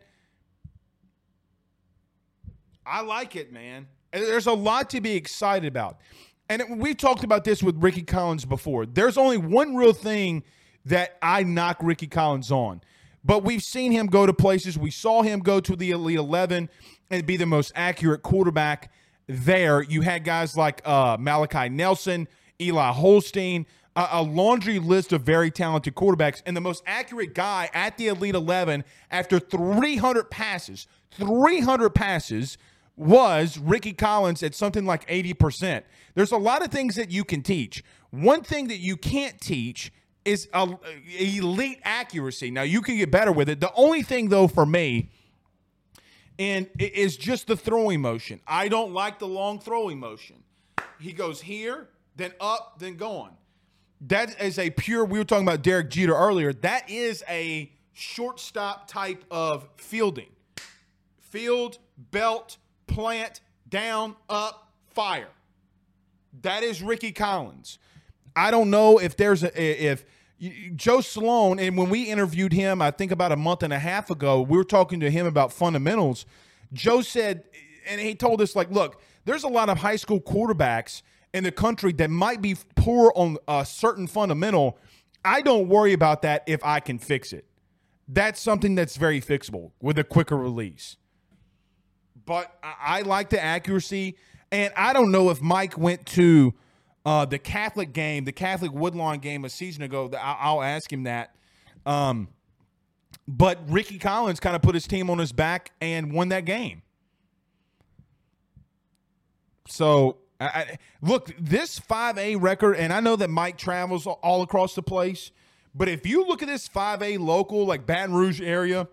[2.85, 3.87] I like it, man.
[4.11, 5.97] There's a lot to be excited about.
[6.49, 8.85] And we've talked about this with Ricky Collins before.
[8.85, 10.43] There's only one real thing
[10.85, 12.81] that I knock Ricky Collins on.
[13.23, 14.77] But we've seen him go to places.
[14.77, 16.69] We saw him go to the Elite 11
[17.09, 18.91] and be the most accurate quarterback
[19.27, 19.81] there.
[19.81, 22.27] You had guys like uh, Malachi Nelson,
[22.61, 26.41] Eli Holstein, a, a laundry list of very talented quarterbacks.
[26.45, 32.57] And the most accurate guy at the Elite 11 after 300 passes, 300 passes
[32.95, 35.83] was Ricky Collins at something like 80%.
[36.15, 37.83] There's a lot of things that you can teach.
[38.11, 39.91] One thing that you can't teach
[40.25, 40.77] is a,
[41.19, 42.51] elite accuracy.
[42.51, 43.59] Now you can get better with it.
[43.59, 45.09] The only thing though for me
[46.39, 48.39] and it is just the throwing motion.
[48.47, 50.43] I don't like the long throwing motion.
[50.99, 53.35] He goes here, then up, then gone.
[54.01, 55.05] That is a pure.
[55.05, 56.53] We were talking about Derek Jeter earlier.
[56.53, 60.29] That is a shortstop type of fielding.
[61.19, 61.79] Field,
[62.11, 65.29] belt, plant, down, up, fire.
[66.41, 67.77] That is Ricky Collins.
[68.35, 70.05] I don't know if there's a if
[70.75, 74.09] Joe Sloan, and when we interviewed him, I think about a month and a half
[74.09, 76.25] ago, we were talking to him about fundamentals.
[76.73, 77.43] Joe said,
[77.87, 81.01] and he told us, like, look, there's a lot of high school quarterbacks
[81.33, 84.77] in the country that might be poor on a certain fundamental.
[85.23, 87.45] I don't worry about that if I can fix it.
[88.07, 90.97] That's something that's very fixable with a quicker release.
[92.25, 94.17] But I, I like the accuracy,
[94.51, 96.53] and I don't know if Mike went to
[97.05, 101.03] uh, the Catholic game, the Catholic Woodlawn game a season ago, I'll, I'll ask him
[101.03, 101.35] that.
[101.85, 102.29] Um,
[103.27, 106.81] but Ricky Collins kind of put his team on his back and won that game.
[109.67, 114.83] So, I, look, this 5A record, and I know that Mike travels all across the
[114.83, 115.31] place,
[115.73, 118.87] but if you look at this 5A local, like Baton Rouge area,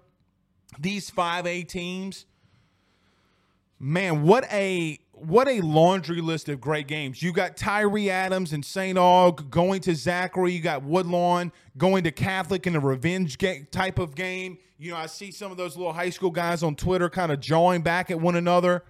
[0.79, 2.27] these 5A teams,
[3.79, 7.23] man, what a what a laundry list of great games.
[7.23, 8.97] You got Tyree Adams and St.
[8.97, 10.53] Aug going to Zachary.
[10.53, 13.39] You got Woodlawn going to Catholic in a revenge
[13.71, 14.59] type of game.
[14.79, 17.41] You know, I see some of those little high school guys on Twitter kind of
[17.41, 18.83] jawing back at one another.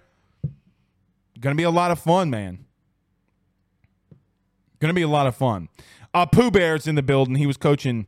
[1.39, 2.65] Going to be a lot of fun, man.
[4.79, 5.69] Going to be a lot of fun.
[6.13, 7.35] Uh, Pooh Bear's in the building.
[7.35, 8.07] He was coaching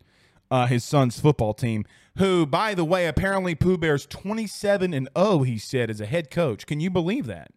[0.49, 1.85] uh, his son's football team,
[2.17, 6.29] who, by the way, apparently Pooh Bear's 27 and 0, he said, as a head
[6.29, 6.65] coach.
[6.65, 7.51] Can you believe that?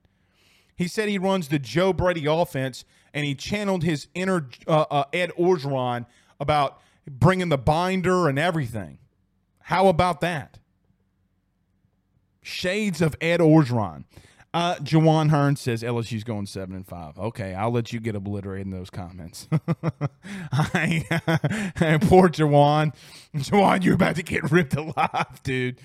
[0.77, 2.85] He said he runs the Joe Brady offense,
[3.15, 6.07] and he channeled his inner uh, uh, Ed Orgeron
[6.39, 8.99] about bringing the binder and everything.
[9.61, 10.59] How about that?
[12.43, 14.05] Shades of Ed Orgeron.
[14.55, 17.19] Uh, Jawan Hearn says LSU's going seven and five.
[17.19, 19.49] Okay, I'll let you get obliterated in those comments.
[20.53, 21.05] I,
[22.03, 22.95] poor Jawan.
[23.35, 25.79] Jawan, you're about to get ripped alive, dude.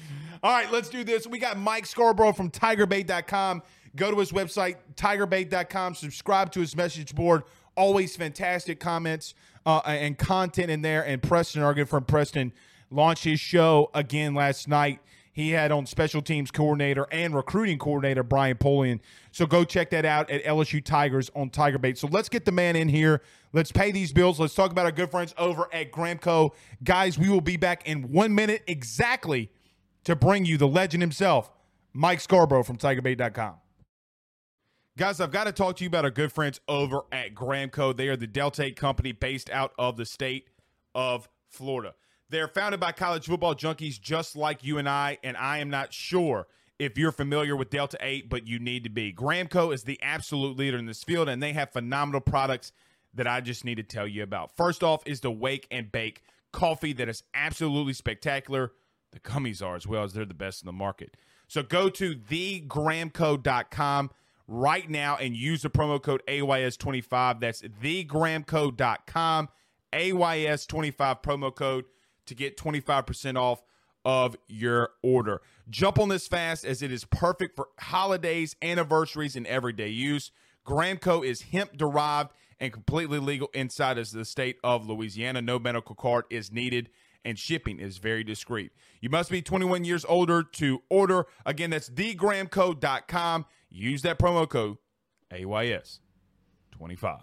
[0.43, 1.27] All right, let's do this.
[1.27, 3.62] We got Mike Scarborough from TigerBait.com.
[3.95, 5.95] Go to his website, tigerbait.com.
[5.95, 7.43] Subscribe to his message board.
[7.75, 9.34] Always fantastic comments
[9.65, 11.06] uh, and content in there.
[11.06, 12.54] And Preston, our good friend Preston,
[12.89, 14.99] launched his show again last night.
[15.34, 18.99] He had on special teams coordinator and recruiting coordinator Brian Polian.
[19.32, 21.97] So go check that out at LSU Tigers on Tiger Bait.
[21.97, 23.21] So let's get the man in here.
[23.54, 24.39] Let's pay these bills.
[24.39, 26.51] Let's talk about our good friends over at Gramco.
[26.84, 29.49] Guys, we will be back in one minute exactly
[30.04, 31.49] to bring you the legend himself,
[31.93, 33.61] Mike Scarborough from TigerBait.com.
[34.97, 37.95] Guys, I've got to talk to you about our good friends over at Gramco.
[37.95, 40.49] They are the Delta 8 company based out of the state
[40.93, 41.93] of Florida.
[42.30, 45.93] They're founded by college football junkies just like you and I, and I am not
[45.93, 49.13] sure if you're familiar with Delta 8, but you need to be.
[49.13, 52.73] Gramco is the absolute leader in this field, and they have phenomenal products
[53.13, 54.58] that I just need to tell you about.
[54.58, 58.73] First off is the Wake and Bake coffee that is absolutely spectacular.
[59.12, 61.15] The gummies are as well as they're the best in the market.
[61.47, 64.10] So go to thegramco.com
[64.52, 67.40] right now and use the promo code AYS25.
[67.40, 69.50] That's thegramco.com,
[69.94, 71.86] AYS25 promo code
[72.26, 73.64] to get 25% off
[74.04, 75.42] of your order.
[75.70, 80.32] Jump on this fast as it is perfect for holidays, anniversaries, and everyday use.
[80.66, 85.42] Gramco is hemp derived and completely legal inside of the state of Louisiana.
[85.42, 86.90] No medical card is needed
[87.23, 88.71] and shipping is very discreet.
[88.99, 91.25] You must be 21 years older to order.
[91.45, 93.45] Again, that's thegramco.com.
[93.69, 94.77] Use that promo code
[95.31, 97.21] AYS25.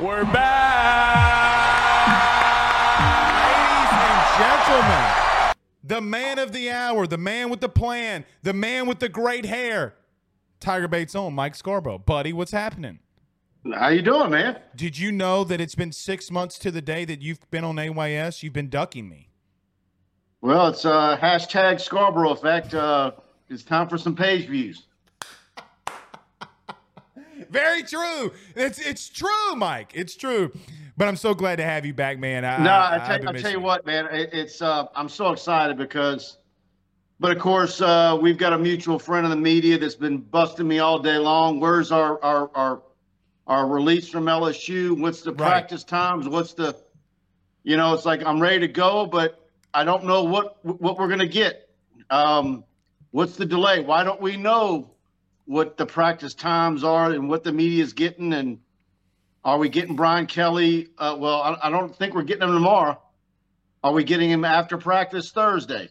[0.00, 1.68] We're back.
[3.44, 8.86] Ladies and gentlemen, the man of the hour, the man with the plan, the man
[8.86, 9.94] with the great hair,
[10.60, 11.98] Tiger Bait's own Mike Scarborough.
[11.98, 13.00] Buddy, what's happening?
[13.74, 14.58] How you doing, man?
[14.76, 17.78] Did you know that it's been six months to the day that you've been on
[17.78, 18.42] AYS?
[18.42, 19.28] You've been ducking me.
[20.40, 22.72] Well, it's uh, hashtag Scarborough effect.
[22.72, 23.12] Uh,
[23.48, 24.86] it's time for some page views.
[27.50, 28.32] Very true.
[28.54, 29.92] It's it's true, Mike.
[29.94, 30.52] It's true.
[30.96, 32.44] But I'm so glad to have you back, man.
[32.44, 34.06] I, no, I, I, tell, I tell you what, man.
[34.06, 36.38] It, it's uh, I'm so excited because,
[37.20, 40.66] but of course, uh, we've got a mutual friend in the media that's been busting
[40.66, 41.60] me all day long.
[41.60, 42.82] Where's our our our
[43.48, 44.92] our release from LSU?
[45.00, 45.38] What's the Right.
[45.38, 46.28] practice times?
[46.28, 46.76] What's the,
[47.64, 51.08] you know, it's like I'm ready to go, but I don't know what what we're
[51.08, 51.68] gonna get.
[52.10, 52.64] Um,
[53.10, 53.80] what's the delay?
[53.80, 54.90] Why don't we know
[55.46, 58.32] what the practice times are and what the media is getting?
[58.34, 58.60] And
[59.44, 60.88] are we getting Brian Kelly?
[60.98, 63.00] Uh, well, I, I don't think we're getting him tomorrow.
[63.82, 65.88] Are we getting him after practice Thursday?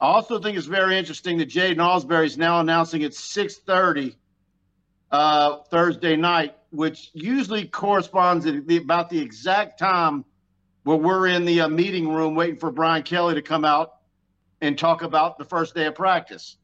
[0.00, 4.16] I also think it's very interesting that Jay Osbury is now announcing it's 6:30
[5.14, 10.24] uh, Thursday night, which usually corresponds to the, about the exact time
[10.82, 13.94] where we're in the uh, meeting room waiting for Brian Kelly to come out
[14.60, 16.56] and talk about the first day of practice.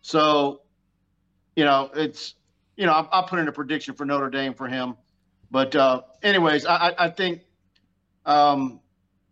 [0.00, 0.60] So,
[1.56, 2.36] you know, it's
[2.76, 4.94] you know, I'll, I'll put in a prediction for Notre Dame for him.
[5.50, 7.40] But uh, anyways, I, I, I think
[8.26, 8.78] um,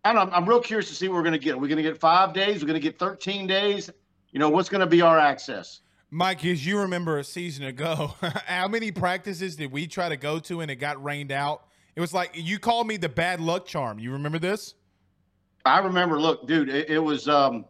[0.04, 0.32] I don't.
[0.32, 1.54] I'm real curious to see what we're going to get.
[1.54, 2.62] We're going to get five days?
[2.62, 3.90] We're going to get 13 days.
[4.32, 5.82] You know, what's going to be our access?
[6.14, 8.14] Mike, as you remember a season ago,
[8.46, 11.66] how many practices did we try to go to and it got rained out?
[11.96, 13.98] It was like you called me the bad luck charm.
[13.98, 14.76] You remember this?
[15.64, 17.64] I remember, look, dude, it, it was, um,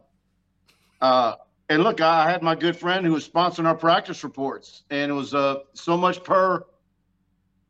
[1.00, 1.36] uh,
[1.70, 5.14] and look, I had my good friend who was sponsoring our practice reports, and it
[5.14, 6.66] was uh, so much per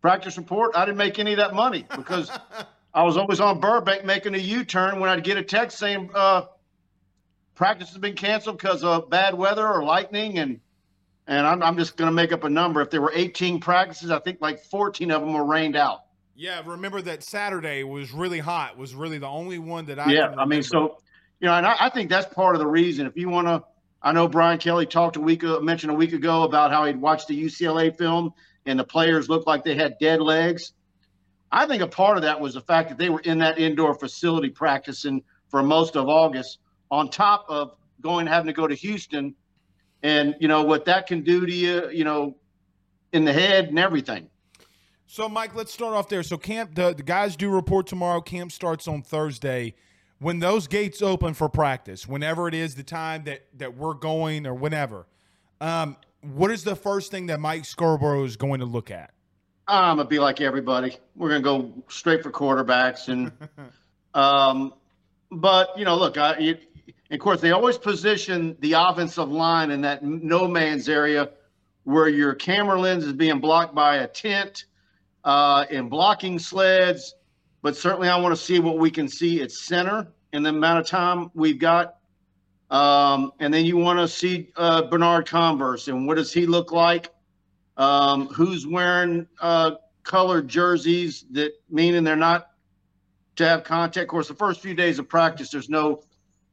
[0.03, 0.73] practice report.
[0.75, 2.33] I didn't make any of that money because
[2.95, 6.11] I was always on Burbank making a U turn when I'd get a text saying
[6.17, 6.47] uh,
[7.55, 10.59] practice has been canceled because of bad weather or lightning, and
[11.27, 12.81] and I'm, I'm just going to make up a number.
[12.81, 16.01] If there were 18 practices, I think like 14 of them were rained out.
[16.37, 18.77] Yeah, remember that Saturday was really hot.
[18.77, 20.99] Was really the only one that I yeah, I mean, so
[21.41, 23.07] you know, and I, I think that's part of the reason.
[23.07, 23.63] If you want to,
[24.03, 27.29] I know Brian Kelly talked a week mentioned a week ago about how he'd watched
[27.29, 28.33] the UCLA film
[28.67, 30.73] and the players looked like they had dead legs.
[31.53, 33.95] I think a part of that was the fact that they were in that indoor
[33.95, 36.59] facility practicing for most of August,
[36.91, 39.35] on top of going having to go to Houston,
[40.05, 42.37] and you know what that can do to you, you know,
[43.13, 44.29] in the head and everything.
[45.07, 46.23] So, Mike, let's start off there.
[46.23, 48.21] So, camp the, the guys do report tomorrow.
[48.21, 49.75] Camp starts on Thursday.
[50.21, 54.47] When those gates open for practice, whenever it is the time that that we're going
[54.47, 55.07] or whenever,
[55.61, 59.13] um, what is the first thing that Mike Scarborough is going to look at?
[59.67, 60.99] I'm gonna be like everybody.
[61.17, 63.33] We're gonna go straight for quarterbacks, and
[64.15, 64.75] um,
[65.31, 66.59] but you know, look, I,
[67.11, 71.31] you, of course, they always position the offensive line in that no man's area
[71.85, 74.65] where your camera lens is being blocked by a tent
[75.25, 77.15] uh, and blocking sleds.
[77.63, 80.81] But certainly, I want to see what we can see at center in the amount
[80.81, 81.97] of time we've got.
[82.71, 86.73] Um, and then you want to see uh, Bernard Converse and what does he look
[86.73, 87.11] like?
[87.77, 89.73] Um, who's wearing uh,
[90.05, 92.49] colored jerseys that meaning they're not
[93.37, 94.05] to have contact.
[94.05, 96.03] Of course, the first few days of practice, there's no,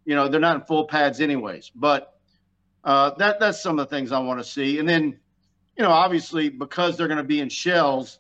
[0.06, 1.72] you know, they're not in full pads anyways.
[1.74, 2.18] But
[2.84, 4.80] uh, that that's some of the things I want to see.
[4.80, 5.20] And then,
[5.78, 8.20] you know, obviously because they're going to be in shells,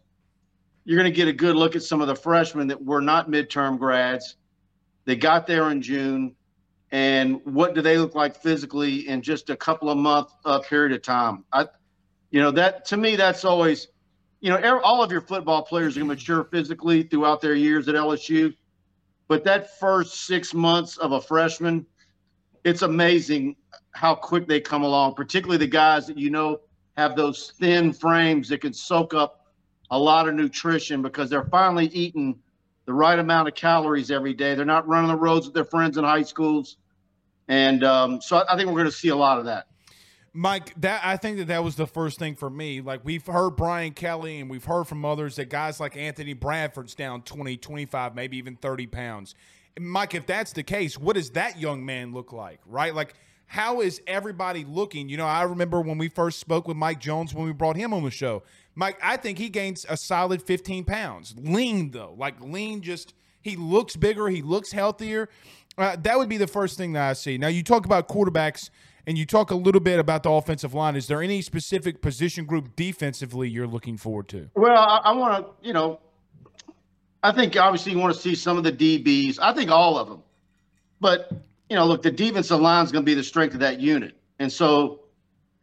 [0.85, 3.29] you're going to get a good look at some of the freshmen that were not
[3.29, 4.35] midterm grads.
[5.05, 6.35] They got there in June,
[6.91, 10.93] and what do they look like physically in just a couple of month uh, period
[10.93, 11.43] of time?
[11.51, 11.67] I,
[12.29, 13.87] you know, that to me, that's always,
[14.41, 17.87] you know, all of your football players are going to mature physically throughout their years
[17.87, 18.53] at LSU,
[19.31, 21.85] but that first six months of a freshman,
[22.65, 23.55] it's amazing
[23.91, 25.15] how quick they come along.
[25.15, 26.59] Particularly the guys that you know
[26.97, 29.45] have those thin frames that can soak up
[29.89, 32.37] a lot of nutrition because they're finally eating
[32.85, 34.53] the right amount of calories every day.
[34.53, 36.75] They're not running the roads with their friends in high schools,
[37.47, 39.67] and um, so I, I think we're going to see a lot of that.
[40.33, 42.79] Mike, that I think that that was the first thing for me.
[42.79, 46.95] Like we've heard Brian Kelly and we've heard from others that guys like Anthony Bradford's
[46.95, 49.35] down 20, 25, maybe even 30 pounds.
[49.79, 52.95] Mike, if that's the case, what does that young man look like, right?
[52.95, 53.13] Like,
[53.45, 55.09] how is everybody looking?
[55.09, 57.93] You know, I remember when we first spoke with Mike Jones when we brought him
[57.93, 58.43] on the show.
[58.75, 61.35] Mike, I think he gains a solid 15 pounds.
[61.37, 65.27] Lean, though, like lean, just he looks bigger, he looks healthier.
[65.77, 67.37] Uh, that would be the first thing that I see.
[67.37, 68.69] Now, you talk about quarterbacks
[69.07, 70.95] and you talk a little bit about the offensive line.
[70.95, 74.49] Is there any specific position group defensively you're looking forward to?
[74.55, 75.99] Well, I, I want to, you know,
[77.23, 79.39] I think obviously you want to see some of the DBs.
[79.41, 80.23] I think all of them.
[80.99, 81.31] But,
[81.69, 84.15] you know, look, the defensive line is going to be the strength of that unit.
[84.39, 85.01] And so,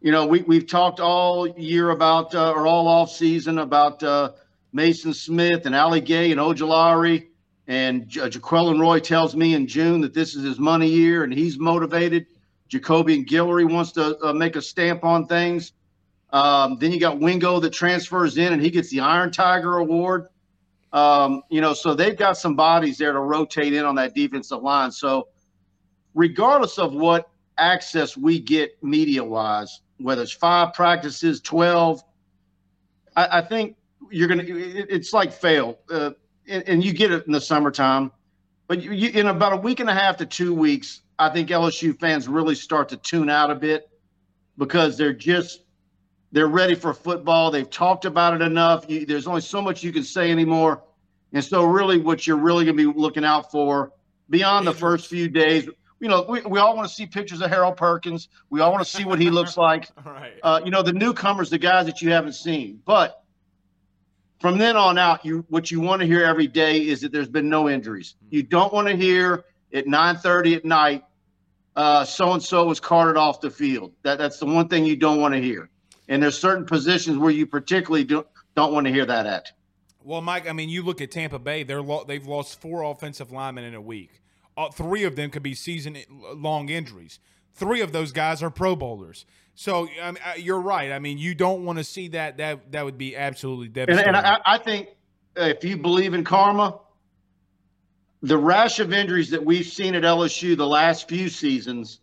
[0.01, 4.33] you know, we, we've talked all year about, uh, or all off season about uh,
[4.75, 7.27] Maason Smith and Ali Gaye and Ojulari.
[7.67, 11.33] And J- Jaquelin Roy tells me in June that this is his money year and
[11.33, 12.27] he's motivated.
[12.71, 15.73] Jacobian Guillory wants to uh, make a stamp on things.
[16.31, 20.29] Um, then you got Wingo that transfers in and he gets the Iron Tiger Award.
[20.93, 24.63] Um, you know, so they've got some bodies there to rotate in on that defensive
[24.63, 24.91] line.
[24.91, 25.29] So,
[26.15, 32.03] regardless of what access we get media wise, whether it's five practices, 12,
[33.17, 33.77] I, I think
[34.11, 35.79] you're going to, it's like fail.
[35.91, 36.11] Uh,
[36.47, 38.11] and, and, you get it in the summertime.
[38.69, 41.49] But you, you, in about a week and a half to two weeks, I think
[41.49, 43.89] LSU fans really start to tune out a bit
[44.57, 45.63] because they're just
[46.33, 47.51] they're ready for football.
[47.51, 48.85] They've talked about it enough.
[48.89, 50.83] You, there's only so much you can say anymore.
[51.33, 53.93] And so, really, what you're really going to be looking out for
[54.31, 55.69] beyond the first few days,
[56.01, 58.29] you know, we, we all want to see pictures of Harold Perkins.
[58.51, 59.89] We all want to see what he looks like.
[60.05, 60.35] right.
[60.43, 62.81] Uh, you know, the newcomers, the guys that you haven't seen.
[62.85, 63.23] But
[64.41, 67.29] from then on out, you what you want to hear every day is that there's
[67.29, 68.15] been no injuries.
[68.21, 68.27] Hmm.
[68.31, 71.05] You don't want to hear at 9:30 at night,
[72.05, 73.93] so and so was carted off the field.
[74.03, 75.71] That that's the one thing you don't want to hear.
[76.09, 78.27] And there's certain positions where you particularly don't
[78.57, 79.53] don't want to hear that at.
[80.03, 83.31] Well, Mike, I mean, you look at Tampa Bay; they're lo- they've lost four offensive
[83.31, 84.23] linemen in a week.
[84.57, 87.21] Uh, three of them could be season-long injuries.
[87.55, 89.25] Three of those guys are Pro Bowlers.
[89.55, 90.91] So I mean, you're right.
[90.91, 92.39] I mean, you don't want to see that.
[92.39, 94.09] That that would be absolutely devastating.
[94.09, 94.89] And, and I, I think
[95.37, 96.81] if you believe in karma,
[98.23, 102.01] the rash of injuries that we've seen at LSU the last few seasons,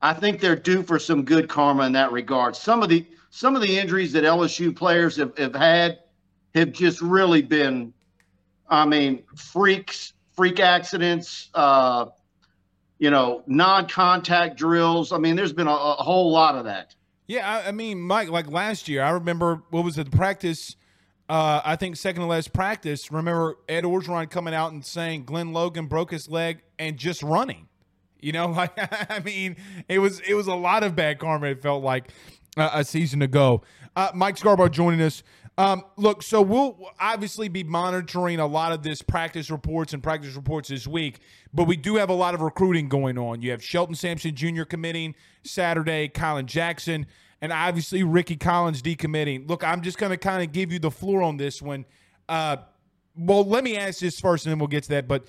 [0.00, 2.56] I think they're due for some good karma in that regard.
[2.56, 5.98] Some of the some of the injuries that LSU players have, have had
[6.54, 7.92] have just really been,
[8.68, 12.06] I mean, freaks, freak accidents, uh,
[12.98, 15.12] you know, non-contact drills.
[15.12, 16.94] I mean, there's been a, a whole lot of that.
[17.28, 20.74] Yeah, I, I, mean, Mike, like last year, I remember what was it, the practice.
[21.30, 23.12] Uh, I think second to last practice.
[23.12, 27.68] Remember Ed Orgeron coming out and saying Glen Logan broke his leg and just running.
[28.18, 29.54] You know, like I mean,
[29.88, 31.46] it was it was a lot of bad karma.
[31.46, 32.10] It felt like
[32.56, 33.62] uh, a season ago.
[33.94, 35.22] Uh, Mike Scarborough joining us.
[35.56, 40.34] Um, look, so we'll obviously be monitoring a lot of this practice reports and practice
[40.34, 41.20] reports this week,
[41.54, 43.40] but we do have a lot of recruiting going on.
[43.40, 44.64] You have Shelton Sampson Jr.
[44.64, 45.14] committing
[45.44, 47.06] Saturday, Colin Jackson,
[47.40, 49.48] and obviously Ricky Collins decommitting.
[49.48, 51.84] Look, I'm just going to kind of give you the floor on this one.
[52.28, 52.58] Uh,
[53.16, 55.08] well, let me ask this first, and then we'll get to that.
[55.08, 55.24] But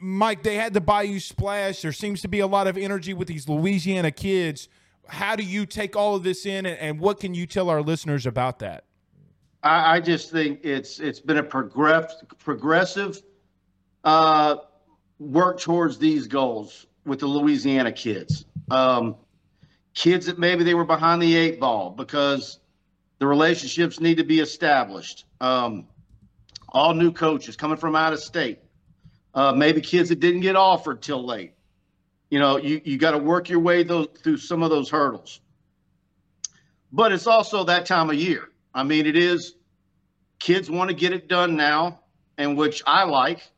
[0.00, 1.82] Mike, they had the Bayou Splash.
[1.82, 4.68] There seems to be a lot of energy with these Louisiana kids
[5.08, 7.82] how do you take all of this in, and, and what can you tell our
[7.82, 8.84] listeners about that?
[9.62, 13.22] I, I just think it's it's been a progress, progressive
[14.04, 14.56] uh,
[15.18, 18.46] work towards these goals with the Louisiana kids.
[18.70, 19.16] Um,
[19.94, 22.60] kids that maybe they were behind the eight ball because
[23.18, 25.26] the relationships need to be established.
[25.40, 25.86] Um,
[26.70, 28.58] all new coaches coming from out of state.
[29.34, 31.54] Uh, maybe kids that didn't get offered till late
[32.32, 35.42] you know, you, you got to work your way those, through some of those hurdles.
[36.90, 38.48] But it's also that time of year.
[38.74, 39.56] I mean, it is
[40.38, 42.00] kids want to get it done now,
[42.38, 43.50] and which I like.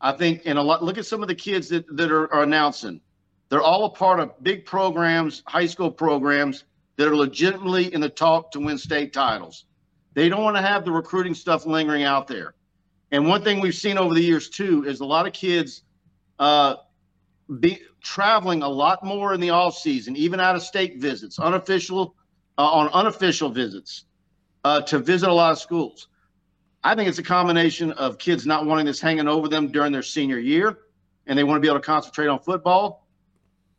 [0.00, 0.82] I think, and a lot.
[0.82, 3.00] Look at some of the kids that that are, are announcing.
[3.48, 6.64] They're all a part of big programs, high school programs
[6.96, 9.66] that are legitimately in the talk to win state titles.
[10.14, 12.54] They don't want to have the recruiting stuff lingering out there.
[13.12, 15.82] And one thing we've seen over the years too is a lot of kids
[16.38, 16.76] uh,
[17.60, 22.14] be traveling a lot more in the off season, even out of state visits, unofficial
[22.58, 24.04] uh, on unofficial visits
[24.64, 26.08] uh, to visit a lot of schools.
[26.82, 30.02] I think it's a combination of kids not wanting this hanging over them during their
[30.02, 30.78] senior year,
[31.26, 33.05] and they want to be able to concentrate on football.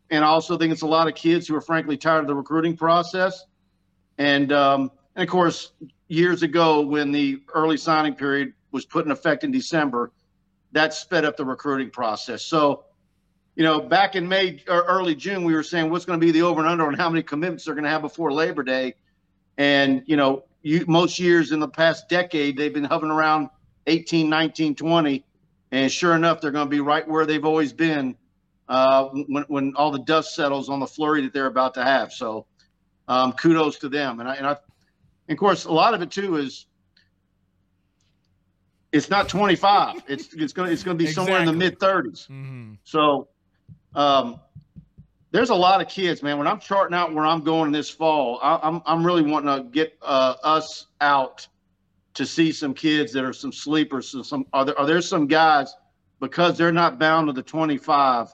[0.09, 2.35] And I also think it's a lot of kids who are frankly tired of the
[2.35, 3.45] recruiting process.
[4.17, 5.71] And um, and of course,
[6.07, 10.11] years ago when the early signing period was put in effect in December,
[10.71, 12.43] that sped up the recruiting process.
[12.43, 12.85] So
[13.57, 16.31] you know, back in May or early June, we were saying what's going to be
[16.31, 18.93] the over and under on how many commitments they're going to have before Labor Day.
[19.57, 23.49] And, you know, you, most years in the past decade, they've been hovering around
[23.87, 25.25] 18, 19, 20.
[25.71, 28.15] and sure enough, they're going to be right where they've always been
[28.69, 32.11] uh, when when all the dust settles on the flurry that they're about to have.
[32.11, 32.45] So,
[33.07, 34.19] um, kudos to them.
[34.19, 34.57] And I, and I,
[35.27, 36.65] and of course, a lot of it too is
[38.91, 40.03] it's not 25.
[40.07, 42.27] It's it's going to it's going to be somewhere in the mid 30s.
[42.27, 42.73] Mm-hmm.
[42.83, 43.29] So,
[43.95, 44.39] um,
[45.31, 46.37] there's a lot of kids, man.
[46.37, 49.69] When I'm charting out where I'm going this fall, I, I'm I'm really wanting to
[49.69, 51.47] get uh, us out
[52.15, 54.09] to see some kids that are some sleepers.
[54.09, 55.73] So some are there are there some guys
[56.19, 58.33] because they're not bound to the 25.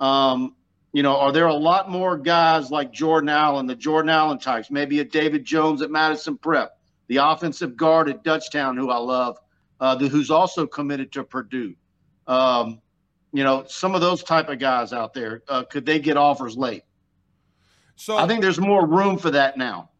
[0.00, 0.54] Um,
[0.92, 4.70] you know, are there a lot more guys like Jordan Allen, the Jordan Allen types,
[4.70, 6.78] maybe a David Jones at Madison Prep,
[7.08, 9.38] the offensive guard at Dutchtown, who I love,
[9.80, 11.74] uh, the, who's also committed to Purdue.
[12.26, 12.80] Um,
[13.32, 16.56] you know, some of those type of guys out there, uh, could they get offers
[16.56, 16.82] late?
[17.96, 19.90] So I think there's more room for that now.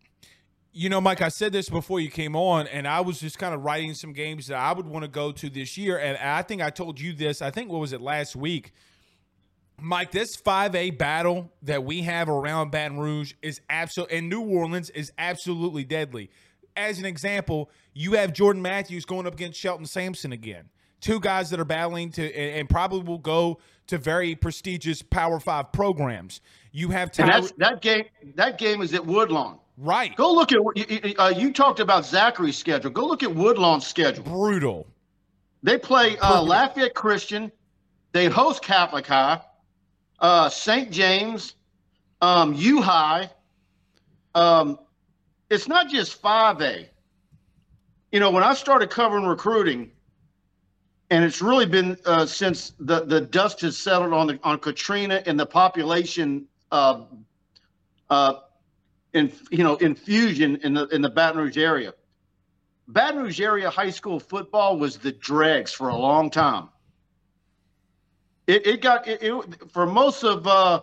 [0.72, 3.54] You know, Mike, I said this before you came on, and I was just kind
[3.54, 5.98] of writing some games that I would want to go to this year.
[5.98, 8.72] And I think I told you this, I think, what was it, last week?
[9.80, 14.90] Mike, this 5A battle that we have around Baton Rouge is absolute, and New Orleans
[14.90, 16.30] is absolutely deadly.
[16.76, 20.64] As an example, you have Jordan Matthews going up against Shelton Sampson again.
[21.00, 25.38] Two guys that are battling to and, and probably will go to very prestigious Power
[25.38, 26.40] Five programs.
[26.72, 28.04] You have Tyler, that's, that game.
[28.34, 29.58] That game is at Woodlawn.
[29.76, 30.14] right?
[30.16, 32.90] Go look at you- uh, you talked about Zachary's schedule.
[32.90, 34.24] Go look at Woodlawn's schedule.
[34.24, 34.86] Brutal.
[35.62, 37.50] They play uh, Lafayette Christian.
[38.12, 39.40] They host Catholic High,
[40.20, 40.90] uh, St.
[40.90, 41.54] James,
[42.20, 43.30] um, U High.
[44.34, 44.78] Um,
[45.50, 46.86] it's not just 5A.
[48.12, 49.90] You know, when I started covering recruiting,
[51.10, 55.22] and it's really been uh, since the, the dust has settled on the on Katrina
[55.26, 57.04] and the population uh,
[58.10, 58.34] uh,
[59.14, 61.94] in you know infusion in the in the Baton Rouge area.
[62.88, 66.68] Baton Rouge area high school football was the dregs for a long time.
[68.48, 70.80] It, it got it, it for most of uh,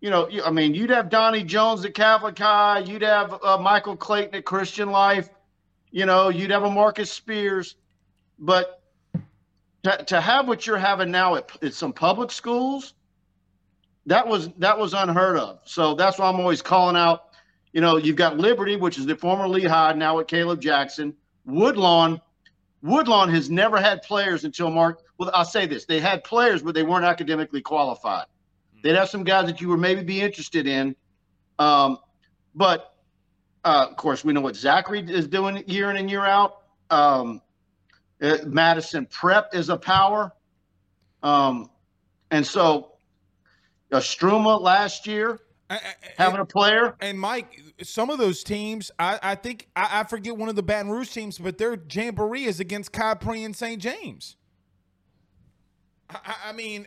[0.00, 3.96] you know I mean you'd have Donnie Jones at Catholic High, you'd have uh, Michael
[3.96, 5.28] Clayton at Christian Life,
[5.90, 7.76] you know you'd have a Marcus Spears,
[8.38, 8.82] but
[9.84, 12.94] to, to have what you're having now at, at some public schools,
[14.06, 15.60] that was that was unheard of.
[15.64, 17.24] So that's why I'm always calling out.
[17.74, 21.14] You know, you've got Liberty, which is the former Lee High, now at Caleb Jackson.
[21.44, 22.22] Woodlawn,
[22.80, 25.02] Woodlawn has never had players until Mark.
[25.18, 28.26] Well, I'll say this: they had players, but they weren't academically qualified.
[28.82, 30.94] They'd have some guys that you would maybe be interested in,
[31.58, 31.98] um,
[32.54, 32.94] but
[33.64, 36.62] uh, of course, we know what Zachary is doing year in and year out.
[36.90, 37.40] Um,
[38.22, 40.32] uh, Madison Prep is a power,
[41.22, 41.70] um,
[42.30, 42.92] and so
[43.92, 45.40] uh, Struma last year
[45.70, 45.80] I- I-
[46.16, 46.94] having a player.
[47.00, 50.62] And Mike, some of those teams, I, I think I, I forget one of the
[50.62, 53.80] Baton Rouge teams, but their jamboree is against Capri and St.
[53.82, 54.36] James.
[56.10, 56.86] I, I- mean,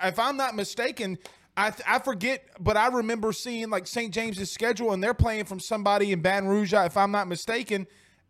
[0.00, 1.18] I, if I'm not mistaken,
[1.56, 4.12] I th- I forget, but I remember seeing like St.
[4.12, 7.86] James's schedule, and they're playing from somebody in Baton Rouge, if I'm not mistaken.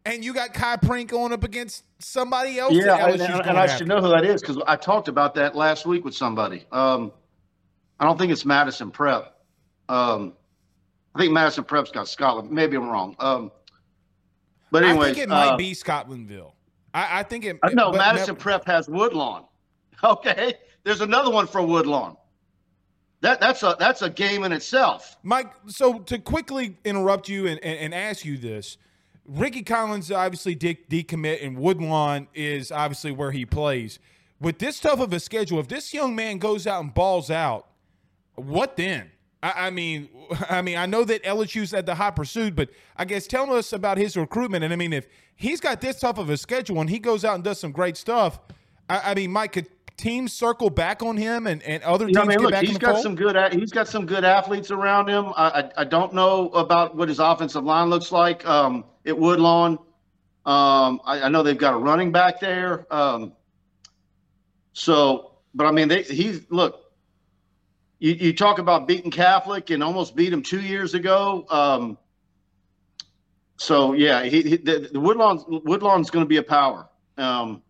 [0.07, 2.75] And you got Khai Prean going up against somebody else.
[2.75, 5.57] Yeah, and, and- and I should know who that is because I talked about that
[5.57, 6.67] last week with somebody.
[6.73, 7.11] Um,
[7.99, 9.35] I don't think it's Madison Prep.
[9.89, 10.35] Um,
[11.15, 12.51] I think Madison Prep's got Scotland.
[12.51, 13.17] Maybe I'm wrong.
[13.19, 13.51] Um,
[14.71, 16.53] but anyways, I think it might uh, be Scotlandville.
[16.93, 17.59] I, I think it.
[17.63, 19.45] uh, no, Madison never- Prep has Woodlawn.
[20.05, 22.17] Okay, there's another one for Woodlawn.
[23.23, 25.17] That that's a that's a game in itself.
[25.23, 28.77] Mike, so to quickly interrupt you and, and, and ask you this,
[29.25, 33.99] Ricky Collins obviously did decommit, and Woodlawn is obviously where he plays.
[34.41, 37.67] With this tough of a schedule, if this young man goes out and balls out,
[38.35, 39.11] what then?
[39.43, 40.09] I, mean,
[40.51, 43.73] I mean, I know that LSU's at the hot pursuit, but I guess tell us
[43.73, 44.65] about his recruitment.
[44.65, 47.35] And I mean, if he's got this tough of a schedule and he goes out
[47.35, 48.39] and does some great stuff,
[48.89, 49.67] I, I mean, Mike, could
[49.97, 52.53] teams circle back on him and, and other teams You know, I mean, get look,
[52.53, 53.03] back he's the got fold?
[53.03, 53.53] some good.
[53.53, 55.27] He's got some good athletes around him.
[55.37, 59.79] I, I, I don't know about what his offensive line looks like um, at Woodlawn.
[60.47, 62.87] Um, I, I know they've got a running back there.
[62.93, 63.33] Um,
[64.73, 66.81] so, but I mean, they, he's look.
[68.01, 71.47] You, you talk about beating Catholic and almost beat him two years ago.
[71.49, 71.97] Um,
[73.57, 76.89] so yeah, he, he the, the Woodlawn Woodlawn's going to be a power.
[77.17, 77.63] Um,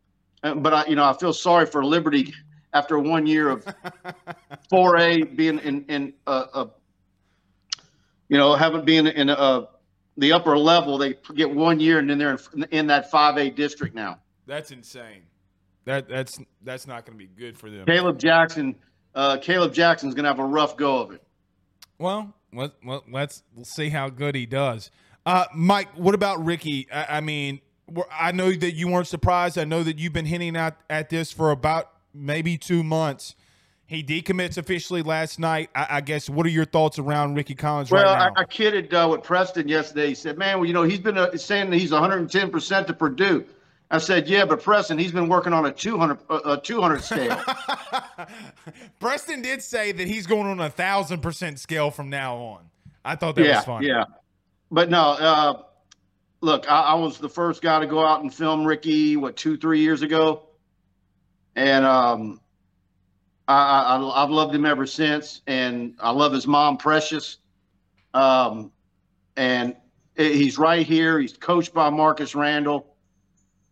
[0.52, 2.34] but I, you know, I feel sorry for Liberty
[2.74, 3.64] after one year of
[4.72, 6.66] 4A being in in uh, uh,
[8.28, 9.62] you know haven't been in uh,
[10.18, 10.98] the upper level.
[10.98, 14.18] They get one year and then they're in, in that 5A district now.
[14.46, 15.22] That's insane.
[15.86, 17.86] That that's that's not going to be good for them.
[17.86, 18.74] Caleb Jackson,
[19.14, 21.22] uh, Caleb Jackson's going to have a rough go of it.
[21.98, 24.90] Well, let, well, let's we'll see how good he does.
[25.24, 26.86] Uh, Mike, what about Ricky?
[26.92, 27.60] I, I mean,
[28.10, 29.58] I know that you weren't surprised.
[29.58, 33.34] I know that you've been hinting at, at this for about maybe two months.
[33.86, 35.68] He decommits officially last night.
[35.74, 36.30] I, I guess.
[36.30, 38.34] What are your thoughts around Ricky Collins Well, right I, now?
[38.36, 40.08] I kidded uh, with Preston yesterday.
[40.08, 42.94] He said, "Man, well, you know, he's been uh, saying that he's 110 percent to
[42.94, 43.44] Purdue."
[43.90, 47.38] I said, "Yeah, but Preston, he's been working on a 200 uh, a 200 scale."
[49.00, 52.70] Preston did say that he's going on a thousand percent scale from now on.
[53.04, 53.88] I thought that yeah, was funny.
[53.88, 54.04] yeah.
[54.70, 55.62] But no, uh,
[56.44, 59.56] look, I, I was the first guy to go out and film Ricky what two,
[59.56, 60.42] three years ago,
[61.56, 62.40] and um,
[63.48, 67.38] I, I, I've loved him ever since, and I love his mom, Precious.
[68.12, 68.70] Um,
[69.36, 69.74] and
[70.16, 71.18] he's right here.
[71.18, 72.94] He's coached by Marcus Randall.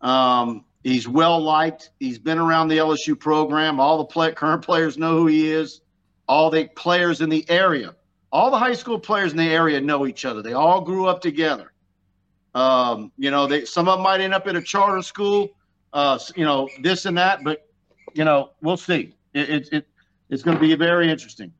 [0.01, 1.91] Um, he's well liked.
[1.99, 3.79] He's been around the LSU program.
[3.79, 5.81] All the play, current players know who he is.
[6.27, 7.95] All the players in the area,
[8.31, 10.41] all the high school players in the area know each other.
[10.41, 11.72] They all grew up together.
[12.55, 15.49] Um, you know, they some of them might end up at a charter school.
[15.91, 17.67] Uh, you know, this and that, but
[18.13, 19.15] you know, we'll see.
[19.33, 19.87] It, it, it
[20.29, 21.51] it's going to be very interesting.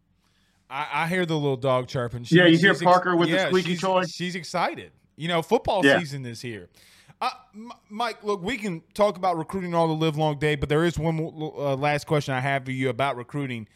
[0.70, 2.26] I, I hear the little dog chirping.
[2.30, 4.04] Yeah, you hear Parker with the squeaky she's, toy?
[4.06, 4.92] She's excited.
[5.16, 6.00] You know, football Yeah.
[6.00, 6.70] season is here.
[7.22, 7.30] Uh,
[7.90, 10.98] Mike, look, we can talk about recruiting all the live long day, but there is
[10.98, 13.68] one uh, last question I have for you about recruiting.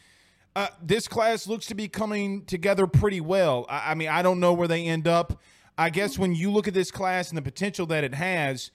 [0.56, 3.64] Uh, this class looks to be coming together pretty well.
[3.68, 5.40] I, I mean, I don't know where they end up.
[5.78, 8.72] I guess when you look at this class and the potential that it has,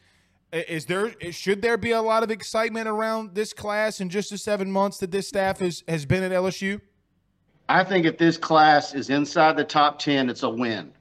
[0.53, 4.37] is there should there be a lot of excitement around this class in just the
[4.37, 6.79] seven months that this staff has has been at LSU?
[7.67, 10.93] I think if this class is inside the top 10, it's a win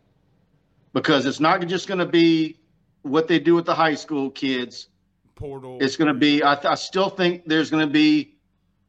[0.93, 2.57] because it's not just going to be
[3.03, 4.89] what they do with the high school kids.
[5.37, 5.79] Portal.
[5.81, 8.37] It's going to be, I, th- I still think there's going to be,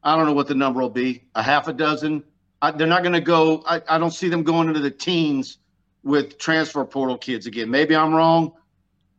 [0.04, 2.24] I don't know what the number will be, a half a dozen.
[2.62, 5.58] I, they're not going to go, I, I don't see them going into the teens
[6.04, 7.70] with transfer portal kids again.
[7.70, 8.54] Maybe I'm wrong.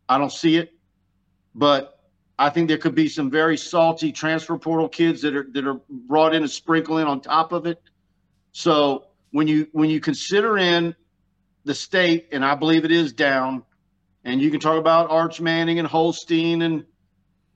[0.09, 0.73] I don't see it.
[1.55, 1.95] But
[2.39, 5.81] I think there could be some very salty transfer portal kids that are that are
[5.89, 7.81] brought in and sprinkle in on top of it.
[8.53, 10.95] So when you when you consider in
[11.65, 13.63] the state, and I believe it is down,
[14.25, 16.85] and you can talk about Arch Manning and Holstein and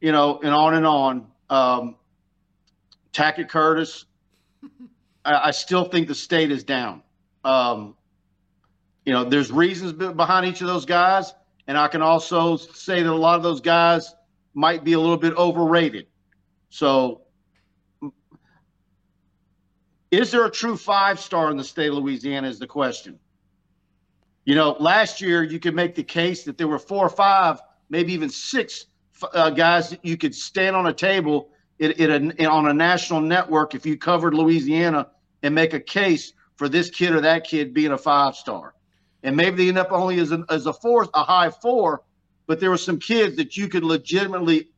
[0.00, 1.26] you know and on and on.
[1.50, 1.96] Um,
[3.12, 4.04] Tackett Curtis,
[5.24, 7.02] I, I still think the state is down.
[7.44, 7.96] Um,
[9.08, 11.32] you know, there's reasons behind each of those guys,
[11.66, 14.14] and I can also say that a lot of those guys
[14.52, 16.08] might be a little bit overrated.
[16.68, 17.22] So
[20.10, 22.48] is there a true five star in the state of Louisiana?
[22.48, 23.18] Is the question.
[24.44, 27.62] You know, last year you could make the case that there were four or five,
[27.88, 28.84] maybe even six
[29.32, 31.48] uh, guys that you could stand on a table
[31.78, 31.98] it,
[32.46, 35.06] on a national network if you covered Louisiana
[35.42, 38.74] and make a case for this kid or that kid being a five star.
[39.22, 42.02] And maybe they end up only as, an, as a fourth, a high four,
[42.46, 44.68] but there were some kids that you could legitimately,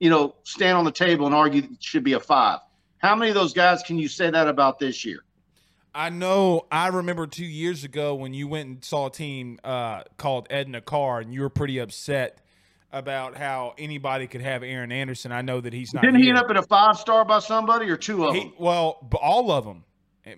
[0.00, 2.58] you know, stand on the table and argue that it should be a five.
[2.98, 5.20] How many of those guys can you say that about this year?
[5.94, 6.66] I know.
[6.70, 10.80] I remember two years ago when you went and saw a team uh, called Edna
[10.80, 12.40] Karr, and you were pretty upset
[12.92, 15.32] about how anybody could have Aaron Anderson.
[15.32, 16.02] I know that he's not.
[16.02, 18.52] Didn't he end up at a five star by somebody or two of He, them?
[18.58, 19.84] well, all of them.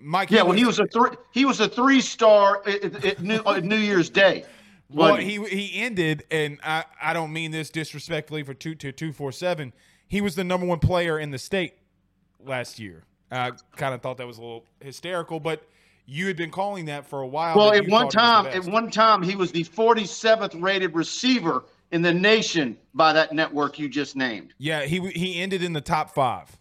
[0.01, 0.31] Mike.
[0.31, 1.11] Yeah, when he was a three.
[1.31, 4.45] He was a three star at, at, New, at New Year's Day.
[4.91, 9.13] Well, he he ended, and I, I don't mean this disrespectfully for two to two
[9.13, 9.73] four seven.
[10.07, 11.73] He was the number one player in the state
[12.43, 13.03] last year.
[13.31, 15.63] I kind of thought that was a little hysterical, but
[16.07, 17.55] you had been calling that for a while.
[17.55, 20.95] Well, at one thought he was time, at one time, he was the 47th rated
[20.95, 24.53] receiver in the nation by that network you just named.
[24.57, 26.57] Yeah, he he ended in the top five.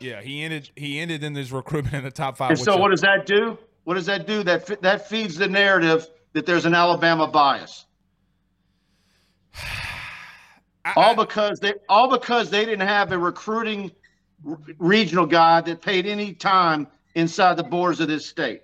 [0.00, 2.50] Yeah, he ended he ended in his recruitment in the top five.
[2.50, 3.56] And so, what does that do?
[3.84, 4.42] What does that do?
[4.42, 7.86] That that feeds the narrative that there's an Alabama bias.
[10.84, 13.90] I- All because they all because they didn't have a recruiting
[14.46, 18.62] r- regional guy that paid any time inside the borders of this state.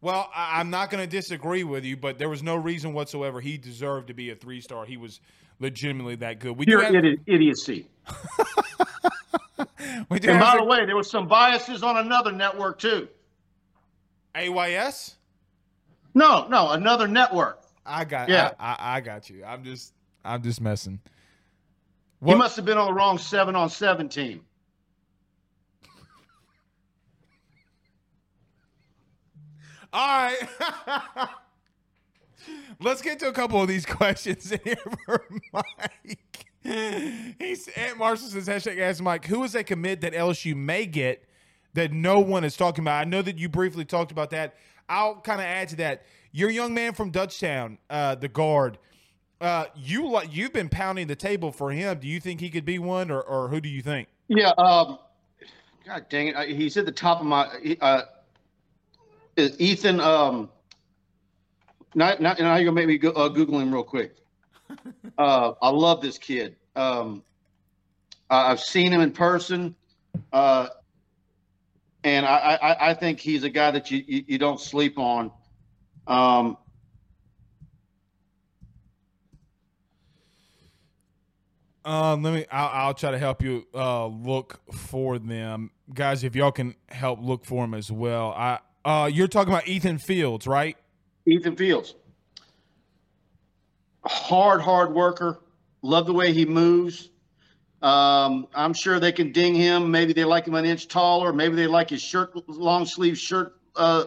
[0.00, 3.40] well, I, I'm not going to disagree with you, but there was no reason whatsoever
[3.40, 4.84] he deserved to be a three star.
[4.84, 5.20] He was
[5.58, 6.56] legitimately that good.
[6.56, 6.94] We Pure have,
[7.26, 7.88] idiocy.
[10.10, 13.08] we do And by the way, there was some biases on another network too.
[14.34, 15.16] AYS.
[16.14, 17.62] No, no, another network.
[17.84, 18.28] I got.
[18.28, 18.52] Yeah.
[18.58, 19.44] I, I, I got you.
[19.44, 19.92] I'm just.
[20.24, 21.00] I'm just messing.
[22.24, 24.40] He must have been on the wrong seven on seven team.
[29.92, 30.48] All right.
[32.80, 36.18] Let's get to a couple of these questions here for Mike.
[37.38, 41.24] He's Aunt Marshall says hashtag ask Mike, who is a commit that LSU may get
[41.74, 43.00] that no one is talking about?
[43.00, 44.56] I know that you briefly talked about that.
[44.88, 46.02] I'll kind of add to that.
[46.32, 48.78] Your young man from Dutchtown, uh, the guard,
[49.40, 51.98] Uh, you like you've been pounding the table for him.
[51.98, 54.08] Do you think he could be one, or, or who do you think?
[54.28, 54.52] Yeah.
[54.56, 54.98] Um,
[55.86, 56.56] God dang it.
[56.56, 57.76] He's at the top of my.
[57.80, 58.02] Uh,
[59.36, 60.00] Ethan.
[60.00, 60.48] Um,
[61.94, 64.16] now, now, now you're gonna make me go, uh, Google him real quick.
[65.18, 66.56] Uh, I love this kid.
[66.74, 67.22] Um,
[68.28, 69.74] I've seen him in person,
[70.32, 70.68] uh,
[72.04, 75.30] and I, I, I think he's a guy that you, you, you don't sleep on.
[76.06, 76.58] Um,
[81.86, 82.44] Um, let me.
[82.50, 86.24] I'll, I'll try to help you uh, look for them, guys.
[86.24, 88.32] If y'all can help look for them as well.
[88.36, 88.58] I.
[88.84, 90.76] Uh, you're talking about Ethan Fields, right?
[91.26, 91.94] Ethan Fields.
[94.06, 95.40] Hard, hard worker.
[95.82, 97.10] Love the way he moves.
[97.82, 99.90] Um, I'm sure they can ding him.
[99.90, 101.32] Maybe they like him an inch taller.
[101.32, 104.04] Maybe they like his shirt, long sleeve shirt, uh,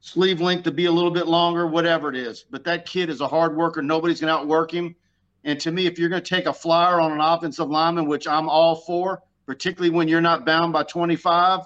[0.00, 2.44] sleeve length to be a little bit longer, whatever it is.
[2.50, 3.82] But that kid is a hard worker.
[3.82, 4.96] Nobody's going to outwork him.
[5.44, 8.26] And to me, if you're going to take a flyer on an offensive lineman, which
[8.26, 11.60] I'm all for, particularly when you're not bound by 25,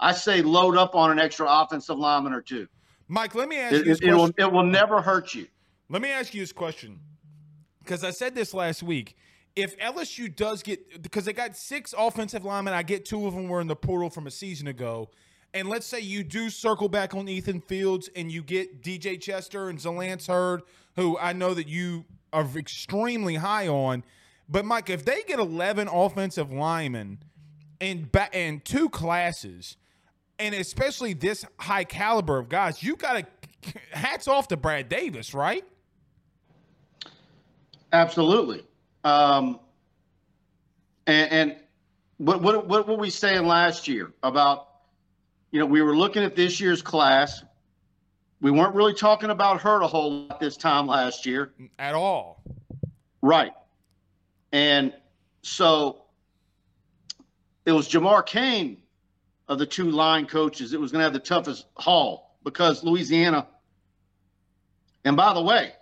[0.00, 2.66] I say load up on an extra offensive lineman or two.
[3.06, 5.46] Mike, let me ask It, you this it, it will, it will never hurt you.
[5.88, 6.98] Let me ask you this question
[7.80, 9.16] because I said this last week.
[9.56, 13.48] If LSU does get because they got six offensive linemen, I get two of them
[13.48, 15.10] were in the portal from a season ago.
[15.52, 19.68] And let's say you do circle back on Ethan Fields and you get DJ Chester
[19.68, 20.62] and Zalance Heard,
[20.94, 24.04] who I know that you are extremely high on.
[24.48, 27.18] But Mike, if they get eleven offensive linemen
[27.80, 29.76] and ba- and two classes,
[30.38, 33.26] and especially this high caliber of guys, you got to
[33.92, 35.64] hats off to Brad Davis, right?
[37.92, 38.62] Absolutely.
[39.04, 39.60] Um,
[41.06, 41.56] and, and
[42.18, 44.68] what, what, what were we saying last year about,
[45.50, 47.42] you know, we were looking at this year's class.
[48.40, 51.52] We weren't really talking about Heard a whole lot this time last year.
[51.78, 52.42] At all.
[53.22, 53.52] Right.
[54.52, 54.94] And
[55.42, 56.02] so
[57.66, 58.78] it was Jamar Cain
[59.48, 63.46] of the two line coaches that was going to have the toughest haul because Louisiana.
[65.04, 65.72] And by the way,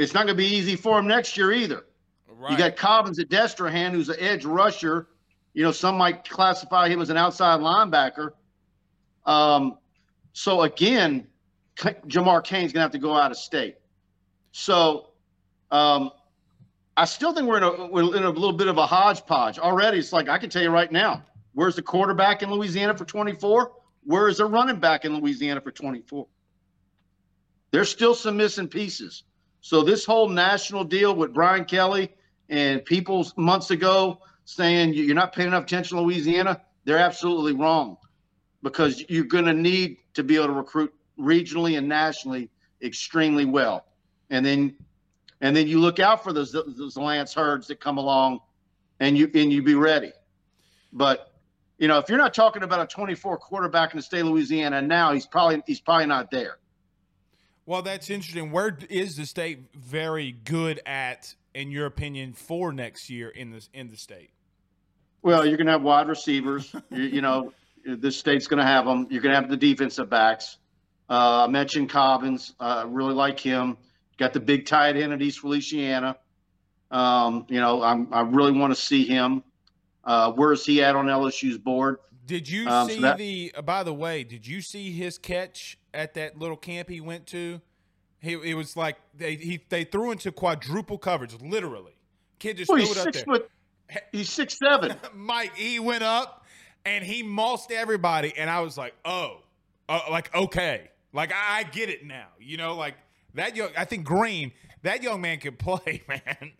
[0.00, 1.84] it's not going to be easy for him next year either.
[2.26, 2.52] Right.
[2.52, 5.08] You got Cobbins at Destrehan, who's an edge rusher.
[5.52, 8.30] You know, some might classify him as an outside linebacker.
[9.26, 9.76] Um,
[10.32, 11.26] so again,
[11.76, 13.76] Jamar Cain's gonna have to go out of state.
[14.52, 15.08] So
[15.70, 16.10] um,
[16.96, 19.98] I still think we're in a we're in a little bit of a hodgepodge already.
[19.98, 21.22] It's like I can tell you right now,
[21.52, 23.72] where's the quarterback in Louisiana for 24?
[24.04, 26.26] Where is the running back in Louisiana for 24?
[27.70, 29.24] There's still some missing pieces.
[29.60, 32.10] So this whole national deal with Brian Kelly
[32.48, 37.52] and people months ago saying you- you're not paying enough attention to Louisiana, they're absolutely
[37.52, 37.96] wrong
[38.62, 42.50] because you're going to need to be able to recruit regionally and nationally
[42.82, 43.86] extremely well.
[44.30, 44.76] And then
[45.42, 48.40] and then you look out for those those Lance herds that come along
[49.00, 50.12] and you and you be ready.
[50.92, 51.32] But
[51.78, 54.82] you know, if you're not talking about a 24 quarterback in the state of Louisiana
[54.82, 56.58] now, he's probably he's probably not there.
[57.70, 58.50] Well, that's interesting.
[58.50, 63.68] Where is the state very good at, in your opinion, for next year in this
[63.72, 64.30] in the state?
[65.22, 66.74] Well, you're going to have wide receivers.
[66.90, 67.52] you, you know,
[67.84, 69.06] this state's going to have them.
[69.08, 70.58] You're going to have the defensive backs.
[71.08, 72.54] Uh, I mentioned Cobbins.
[72.58, 73.76] I really like him.
[74.18, 76.16] Got the big tight end at East Feliciana.
[76.90, 79.44] Um, you know, I'm, I really want to see him.
[80.02, 81.98] Uh, where is he at on LSU's board?
[82.30, 83.52] Did you Um, so see that- the?
[83.56, 87.26] Uh, by the way, did you see his catch at that little camp he went
[87.28, 87.60] to?
[88.20, 91.94] He it was like they he they threw into quadruple coverage, literally.
[92.38, 93.24] Kid just threw he's it up six there.
[93.24, 93.50] foot.
[94.12, 94.94] He's six seven.
[95.14, 96.44] Mike, he went up
[96.84, 99.38] and he mossed everybody, and I was like, oh,
[99.88, 102.26] uh, like okay, like I, I get it now.
[102.38, 102.94] You know, like
[103.34, 103.70] that young.
[103.76, 104.52] I think Green,
[104.82, 106.52] that young man can play, man.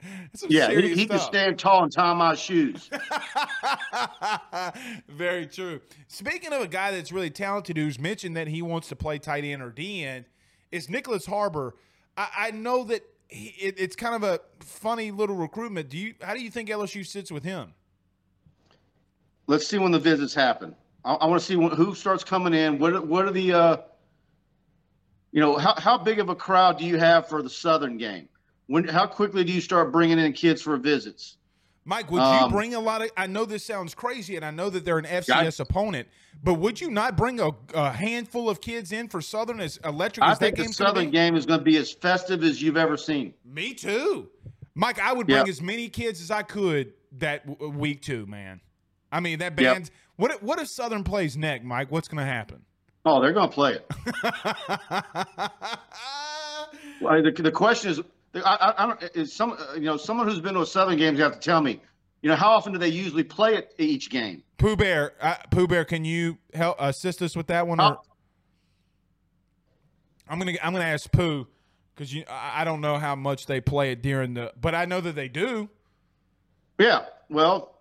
[0.48, 2.90] Yeah, he, he can stand tall and tie my shoes.
[5.08, 5.80] Very true.
[6.08, 9.44] Speaking of a guy that's really talented, who's mentioned that he wants to play tight
[9.44, 10.26] end or D end,
[10.70, 11.74] is Nyckoles Harbor.
[12.16, 15.88] I, I know that he, it, it's kind of a funny little recruitment.
[15.88, 16.14] Do you?
[16.20, 17.72] How do you think LSU sits with him?
[19.46, 20.74] Let's see when the visits happen.
[21.04, 22.78] I, I want to see when, who starts coming in.
[22.78, 23.76] What are- what are the uh,
[25.32, 28.28] you know how how big of a crowd do you have for the Southern game?
[28.66, 31.36] When how quickly do you start bringing in kids for visits?
[31.86, 33.10] Mike, would you Um, bring a lot of?
[33.16, 36.08] I know this sounds crazy, and I know that they're an FCS opponent,
[36.44, 40.24] but would you not bring a, a handful of kids in for Southern as electric
[40.24, 42.76] I as that think the Southern game is going to be as festive as you've
[42.76, 43.32] ever seen.
[43.44, 44.28] Me too,
[44.74, 45.00] Mike.
[45.00, 45.50] I would bring Yeah.
[45.50, 48.60] as many kids as I could that w- week two, man.
[49.10, 49.74] I mean that Yep.
[49.74, 49.90] band.
[50.16, 51.90] What if- what if Southern plays neck, Mike?
[51.90, 52.62] What's going to happen?
[53.04, 53.90] Oh, they're going to play it.
[57.00, 58.00] Well, the, the question is,
[58.34, 59.02] I, I, don't.
[59.14, 61.60] Is some you know someone who's been to a Southern game, you have to tell
[61.60, 61.80] me.
[62.22, 64.42] You know how often do they usually play it each game?
[64.58, 67.80] Pooh Bear, uh, Pooh Bear, can you help assist us with that one?
[67.80, 67.98] Or?
[70.28, 71.46] I'm gonna I'm gonna ask Pooh
[71.94, 74.84] because you I I don't know how much they play it during the, but I
[74.84, 75.68] know that they do.
[76.78, 77.06] Yeah.
[77.30, 77.74] Well,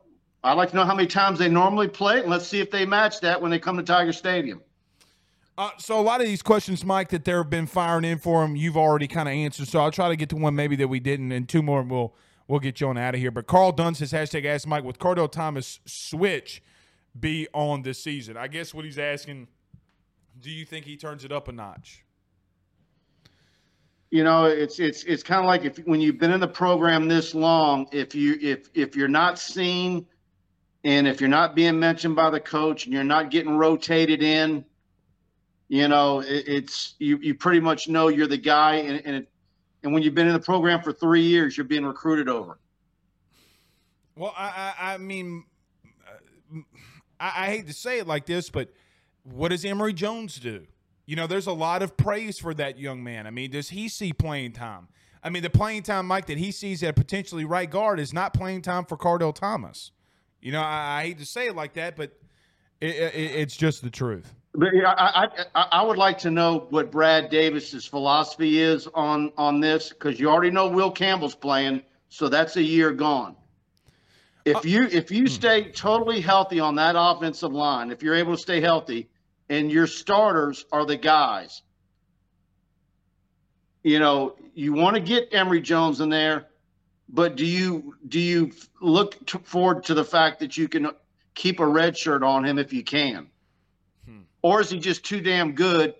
[0.43, 2.71] I'd like to know how many times they normally play, it, and let's see if
[2.71, 4.61] they match that when they come to Tiger Stadium.
[5.59, 8.55] Uh, so a lot of these questions, Mike, that they've been firing in for him,
[8.55, 9.67] you've already kind of answered.
[9.67, 11.91] So I'll try to get to one maybe that we didn't, and two more, and
[11.91, 12.15] we'll
[12.47, 13.29] we'll get you on out of here.
[13.29, 16.63] But Carl Dunn says hashtag Ask Mike with Kardell Thomas switch
[17.19, 18.37] be on this season.
[18.37, 19.49] I guess what he's asking,
[20.39, 22.05] do you think he turns it up a notch?
[24.11, 27.09] You know, it's it's it's kind of like if when you've been in the program
[27.09, 30.07] this long, if you if if you're not seen,
[30.85, 34.63] and if you're not being mentioned by the coach, and you're not getting rotated in,
[35.69, 39.29] you know, it, it's you you pretty much know you're the guy, and and it,
[39.83, 42.59] and when you've been in the program for three years, you're being recruited over.
[44.15, 45.45] Well, I I, I mean,
[47.19, 48.73] I, I hate to say it like this, but
[49.23, 50.65] what does Emery Jones do?
[51.05, 53.25] You know, there's a lot of praise for that young man.
[53.27, 54.87] I mean, does he see playing time?
[55.23, 58.33] I mean, the playing time, Mike, that he sees at potentially right guard is not
[58.33, 59.91] playing time for Kardell Thomas.
[60.41, 62.13] You know, I, I hate to say it like that, but
[62.79, 64.33] it, it, it's just the truth.
[64.53, 69.31] But yeah, I, I I would like to know what Brad Davis's philosophy is on
[69.37, 73.35] on this because you already know Will Campbell's playing, so that's a year gone.
[74.45, 75.33] If you if you uh, hmm.
[75.33, 79.09] stay totally healthy on that offensive line, if you're able to stay healthy,
[79.49, 81.61] and your starters are the guys,
[83.83, 86.47] you know you want to get Emery Jones in there,
[87.07, 90.89] but do you do you look to, forward to the fact that you can
[91.35, 93.29] keep a red shirt on him if you can?
[94.41, 95.95] Or is he just too damn good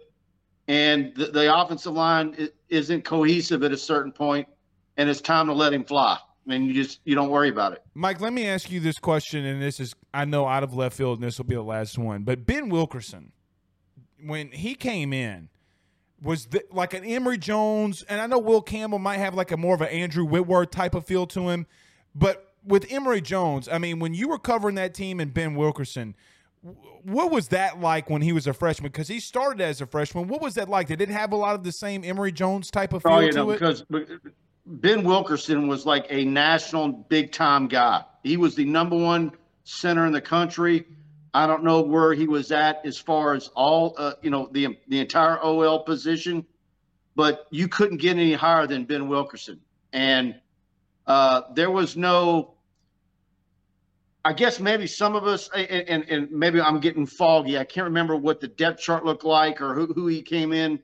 [0.67, 4.47] and the, the offensive line isn't cohesive at a certain point
[4.97, 6.17] and it's time to let him fly
[6.47, 9.45] and you just you don't worry about it Mike, let me ask you this question,
[9.45, 11.97] and this is I know out of left field, and this will be the last
[11.97, 12.23] one.
[12.23, 13.33] But Ben Wilkerson,
[14.23, 15.49] when he came in,
[16.21, 19.57] was th- like an Emery Jones, and I know Will Campbell might have like a
[19.57, 21.67] more of an Andrew Whitworth type of feel to him,
[22.15, 26.15] but with Emery Jones, I mean, when you were covering that team and Ben Wilkerson,
[27.03, 28.91] what was that like when he was a freshman?
[28.91, 30.27] Because he started as a freshman.
[30.27, 30.87] What was that like?
[30.87, 33.31] Did it have a lot of the same Emery Jones type of feel oh you
[33.31, 33.59] to know it?
[33.59, 33.83] because
[34.69, 39.31] ben wilkerson was like a national big time guy he was the number one
[39.63, 40.85] center in the country
[41.33, 44.77] i don't know where he was at as far as all uh, you know the
[44.87, 46.45] the entire ol position
[47.15, 49.59] but you couldn't get any higher than ben wilkerson
[49.91, 50.39] and
[51.07, 52.53] uh, there was no
[54.25, 57.57] I guess maybe some of us, and, and, and maybe I'm getting foggy.
[57.57, 60.79] I can't remember what the depth chart looked like or who, who he came in.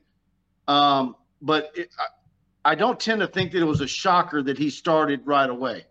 [0.68, 4.58] Um, but it, I, I don't tend to think that it was a shocker that
[4.58, 5.86] he started right away.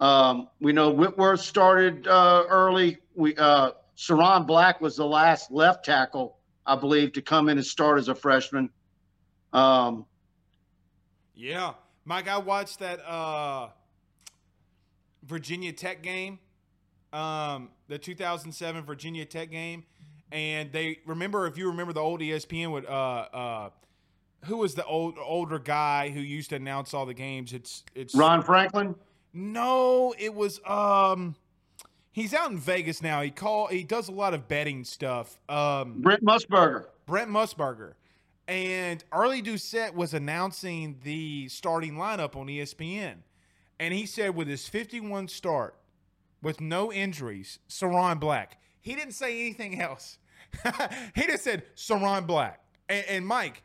[0.00, 2.98] Um, we know Whitworth started uh, early.
[3.14, 7.66] We uh, Ciron Black was the last left tackle, I believe, to come in and
[7.66, 8.70] start as a freshman.
[9.52, 10.06] Um,
[11.34, 11.74] Yeah.
[12.04, 13.68] Mike, I watched that uh
[15.22, 16.38] Virginia Tech game.
[17.12, 19.84] Um the 2007 Virginia Tech game
[20.32, 22.88] and they remember if you remember the old ESPN with uh
[23.32, 23.70] uh
[24.46, 27.52] who was the old older guy who used to announce all the games?
[27.52, 28.94] It's it's Ron Franklin.
[29.32, 31.36] no, it was um
[32.12, 33.20] he's out in Vegas now.
[33.20, 35.38] He call he does a lot of betting stuff.
[35.48, 36.86] Um Brent Musburger.
[37.06, 37.92] Brent Musburger.
[38.48, 43.18] And Early Doucette was announcing the starting lineup on ESPN.
[43.78, 45.76] And he said with his 51 start,
[46.42, 48.60] with no injuries, Ciron Black.
[48.80, 50.18] He didn't say anything else.
[51.14, 52.60] he just said Ciron Black.
[52.88, 53.62] And, and Mike,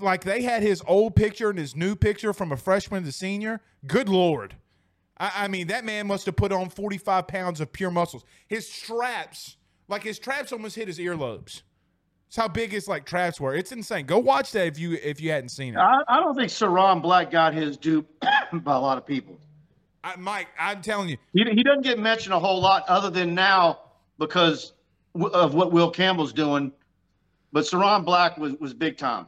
[0.00, 3.60] like they had his old picture and his new picture from a freshman to senior.
[3.86, 4.56] Good Lord.
[5.18, 8.24] I, I mean, that man must have put on 45 pounds of pure muscles.
[8.46, 9.56] His traps,
[9.88, 11.62] like his traps almost hit his earlobes.
[12.28, 13.54] That's how big his like traps were.
[13.54, 14.06] It's insane.
[14.06, 15.78] Go watch that if you if you hadn't seen it.
[15.78, 18.06] I, I don't think Ciron Black got his due
[18.52, 19.40] by a lot of people.
[20.02, 23.34] I, Mike, I'm telling you, He, he doesn't get mentioned a whole lot other than
[23.34, 23.80] now
[24.18, 24.72] because
[25.14, 26.72] w- of what Will Campbell's doing.
[27.52, 29.26] But Ciron Black was, was big time.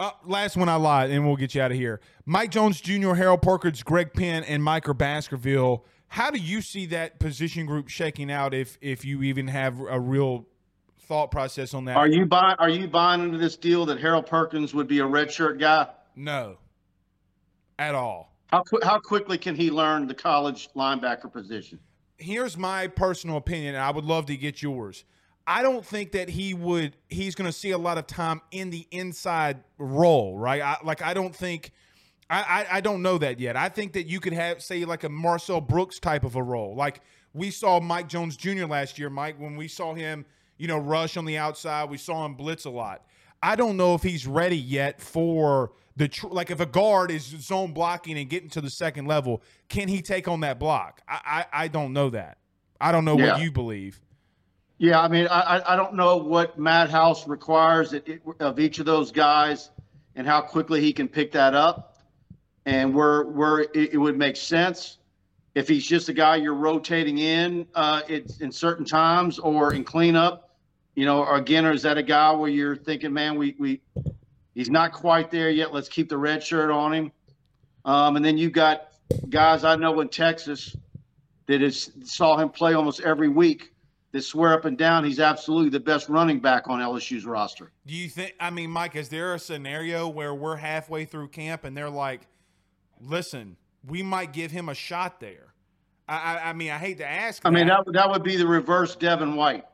[0.00, 2.00] Uh, last one I lied, and we'll get you out of here.
[2.24, 5.84] Mike Jones Jr., Harold Perkins, Greg Penn, and Micah Baskerville.
[6.08, 10.00] How do you see that position group shaking out if if you even have a
[10.00, 10.46] real
[11.02, 11.96] thought process on that?
[11.96, 15.04] Are you buying Are you buying into this deal that Harold Perkins would be a
[15.04, 15.88] redshirt guy?
[16.16, 16.56] no,
[17.78, 18.31] at all.
[18.52, 21.78] How qu- how quickly can he learn the college linebacker position?
[22.18, 25.04] Here's my personal opinion, and I would love to get yours.
[25.46, 26.94] I don't think that he would.
[27.08, 30.60] He's going to see a lot of time in the inside role, right?
[30.60, 31.72] I, like I don't think.
[32.28, 33.56] I, I I don't know that yet.
[33.56, 36.76] I think that you could have say like a Marcel Brooks type of a role.
[36.76, 37.00] Like
[37.32, 38.66] we saw Mike Jones Jr.
[38.66, 40.26] last year, Mike, when we saw him,
[40.58, 43.06] you know, rush on the outside, we saw him blitz a lot.
[43.42, 47.22] I don't know if he's ready yet for the tr- like if a guard is
[47.24, 51.00] zone blocking and getting to the second level, can he take on that block?
[51.08, 52.38] I I, I don't know that.
[52.80, 53.32] I don't know Yeah.
[53.32, 54.00] what you believe.
[54.78, 58.78] Yeah, I mean, I, I- don't know what Matt House requires it- it- of each
[58.80, 59.70] of those guys
[60.16, 61.98] and how quickly he can pick that up
[62.66, 64.98] and where, where it, it would make sense.
[65.54, 69.84] If he's just a guy you're rotating in, uh, it's in certain times or in
[69.84, 70.51] cleanup,
[70.94, 73.80] you know, or again, or is that a guy where you're thinking, man, we, we,
[74.54, 75.72] he's not quite there yet.
[75.72, 77.12] Let's keep the red shirt on him.
[77.84, 78.92] Um, and then you've got
[79.28, 80.76] guys I know in Texas
[81.46, 83.72] that is saw him play almost every week
[84.12, 87.72] that swear up and down he's absolutely the best running back on LSU's roster.
[87.86, 88.34] Do you think?
[88.38, 92.20] I mean, Mike, is there a scenario where we're halfway through camp and they're like,
[93.00, 95.54] "Listen, we might give him a shot there"?
[96.06, 97.42] I, I, I mean, I hate to ask.
[97.44, 99.64] I mean, that, that that would be the reverse Devin White.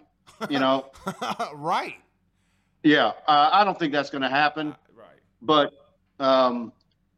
[0.49, 0.87] You know,
[1.55, 1.97] right,
[2.83, 3.13] yeah.
[3.27, 5.09] Uh, I don't think that's going to happen, right.
[5.43, 5.73] but
[6.21, 6.73] um,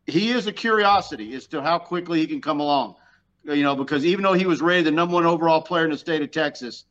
[0.07, 2.97] he is a curiosity as to how quickly he can come along.
[3.45, 5.99] You know, because even though he was rated the number one overall player in the
[5.99, 6.85] state of Texas,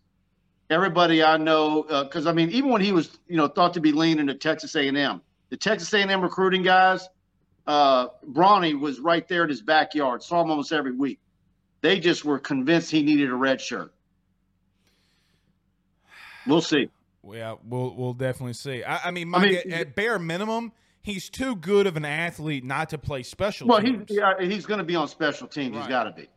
[0.70, 3.92] everybody I know, because I mean, even when he was, you know, thought to be
[3.92, 7.08] leaning to Texas A&M, the Texas A&M recruiting guys,
[7.68, 11.20] uh, Brawny was right there in his backyard, saw him almost every week.
[11.82, 13.94] They just were convinced he needed a red shirt.
[16.50, 16.90] We'll see.
[17.32, 18.84] Yeah, we'll we'll definitely see.
[18.84, 20.72] I, I mean, I Mike, mean- at, at bare minimum,
[21.02, 24.80] he's too good of an athlete not to play special Well, he, yeah, he's going
[24.80, 25.78] to be on special teams.
[25.78, 26.28] He's got to be.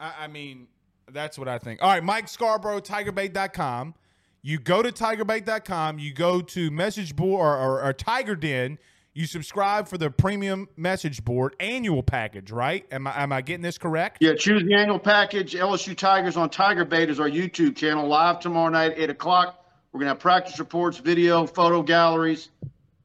[0.00, 0.68] I, I mean,
[1.12, 1.82] that's what I think.
[1.82, 3.94] All right, Mike Scarborough, TigerBait.com.
[4.42, 5.98] You go to TigerBait.com.
[5.98, 8.78] You go to message board or, or, or Tiger Den.
[9.18, 12.86] You subscribe for the premium message board annual package, right?
[12.92, 14.18] Am I am I getting this correct?
[14.20, 15.54] Yeah, choose the annual package.
[15.54, 19.66] LSU Tigers on Tiger Bait is our YouTube channel, live tomorrow night, 8 o'clock.
[19.90, 22.50] We're going to have practice reports, video, photo galleries.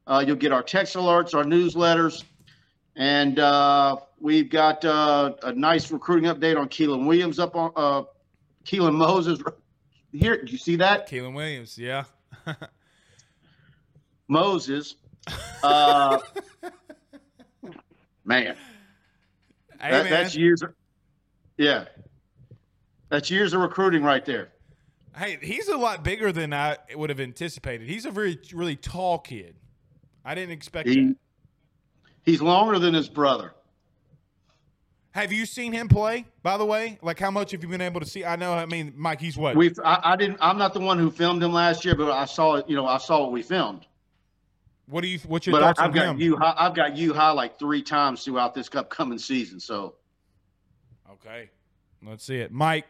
[0.05, 2.23] Uh, you'll get our text alerts, our newsletters.
[2.95, 8.03] And uh, we've got uh, a nice recruiting update on Keelan Williams up on uh,
[8.65, 9.39] Keelan Moses.
[10.11, 11.09] Here, did you see that?
[11.09, 12.03] Keelan Williams, yeah.
[14.27, 14.93] Moses.
[15.63, 16.19] Uh,
[18.25, 18.55] man.
[19.81, 20.09] Hey, That, man.
[20.11, 20.61] that's years.
[20.61, 20.73] Of,
[21.57, 21.85] yeah,
[23.09, 24.49] that's years of recruiting right there.
[25.15, 27.87] Hey, he's a lot bigger than I would have anticipated.
[27.87, 29.55] He's a very really tall kid.
[30.25, 31.15] I didn't expect He, that.
[32.23, 33.53] he's longer than his brother.
[35.11, 36.25] Have you seen him play?
[36.41, 38.25] By the way, like how much have you been able to see?
[38.25, 38.53] I know.
[38.53, 39.55] I mean, Mike, he's what?
[39.55, 40.39] We, I, I didn't.
[40.41, 42.67] I'm not the one who filmed him last year, but I saw it.
[42.67, 43.85] You know, I saw what we filmed.
[44.87, 45.19] What do you?
[45.27, 46.19] What's your But thoughts I, on I've got him?
[46.19, 46.37] you.
[46.41, 49.59] I've got you high like three times throughout this upcoming season.
[49.59, 49.95] So
[51.11, 51.49] Okay,
[52.05, 52.85] let's see it, Mike.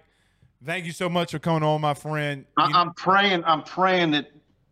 [0.65, 2.45] Thank you so much for coming on, my friend.
[2.57, 3.43] I, You- I'm praying.
[3.45, 4.31] I'm praying that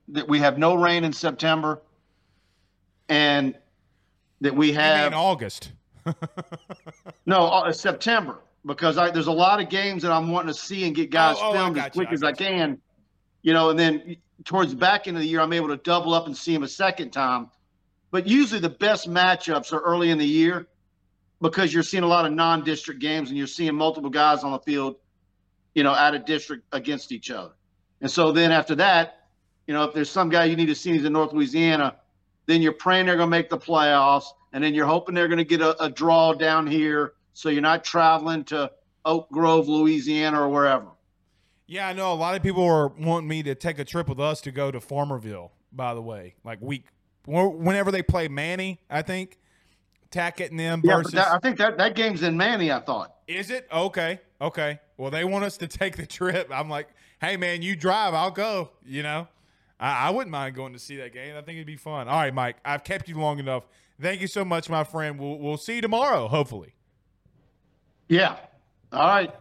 [0.09, 1.81] that we have no rain in September,
[3.09, 3.55] and
[4.41, 5.71] that we have in August.
[7.25, 10.85] no uh, September because I, there's a lot of games that I'm wanting to see
[10.85, 12.35] and get guys Oh, oh, filmed as got you, quick I as I you.
[12.35, 12.81] can.
[13.43, 14.15] You know, and then
[14.45, 16.63] towards the back end of the year, I'm able to double up and see them
[16.63, 17.49] a second time.
[18.11, 20.67] But usually the best matchups are early in the year
[21.41, 24.59] because you're seeing a lot of non-district games and you're seeing multiple guys on the
[24.59, 24.97] field,
[25.73, 27.53] you know, out of district against each other.
[28.01, 29.27] And so then after that,
[29.67, 31.95] you know, if there's some guy you need to see who's in North Louisiana,
[32.47, 35.37] then you're praying they're going to make the playoffs, and then you're hoping they're going
[35.37, 38.71] to get a, a draw down here, so you're not traveling to
[39.05, 40.87] Oak Grove, Louisiana, or wherever.
[41.71, 44.19] Yeah, I know a lot of people are wanting me to take a trip with
[44.19, 45.51] us to go to Farmerville.
[45.71, 46.83] By the way, like week
[47.25, 49.39] whenever they play Many, I think
[50.11, 51.13] Tackett and them Yeah, versus.
[51.13, 52.73] but that, I think that that game's in Many.
[52.73, 53.15] I thought.
[53.25, 54.19] Is it okay?
[54.41, 54.81] Okay.
[54.97, 56.49] Well, they want us to take the trip.
[56.53, 56.89] I'm like,
[57.21, 58.71] hey man, you drive, I'll go.
[58.85, 59.29] You know,
[59.79, 61.37] I, I wouldn't mind going to see that game.
[61.37, 62.09] I think it'd be fun.
[62.09, 63.63] All right, Mike, I've kept you long enough.
[64.01, 65.17] Thank you so much, my friend.
[65.17, 66.73] We'll we'll see you tomorrow, hopefully.
[68.09, 68.35] Yeah.
[68.91, 69.33] All right.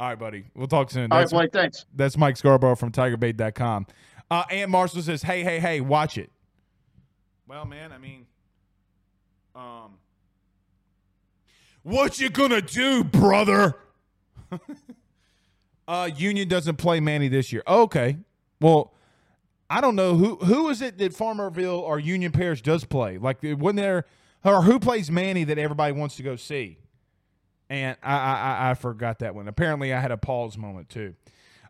[0.00, 0.44] All right, buddy.
[0.54, 1.12] We'll talk soon.
[1.12, 1.52] All right, That's, Blake.
[1.52, 1.84] Thanks.
[1.94, 3.86] that's Mike Scarborough from TigerBait.com.
[4.30, 6.30] Uh, Aunt Marshall says, "Hey, hey, hey, watch it."
[7.46, 8.24] Well, man, I mean,
[9.54, 9.98] um,
[11.82, 13.76] what you gonna do, brother?
[15.88, 17.62] uh, Union doesn't play Many this year.
[17.68, 18.16] Okay,
[18.58, 18.94] well,
[19.68, 23.18] I don't know who who is it that Farmerville or Union Parish does play.
[23.18, 24.06] Like when they're
[24.44, 26.78] or who plays Many that everybody wants to go see.
[27.70, 29.48] And I, I I- forgot that one.
[29.48, 31.14] Apparently, I had a pause moment too.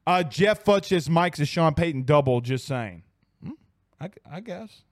[0.06, 2.40] Uh, Jeff Futch says Mike's a Sean Payton double.
[2.40, 3.02] Just saying.
[3.44, 3.50] Hmm,
[4.00, 4.82] I, I guess.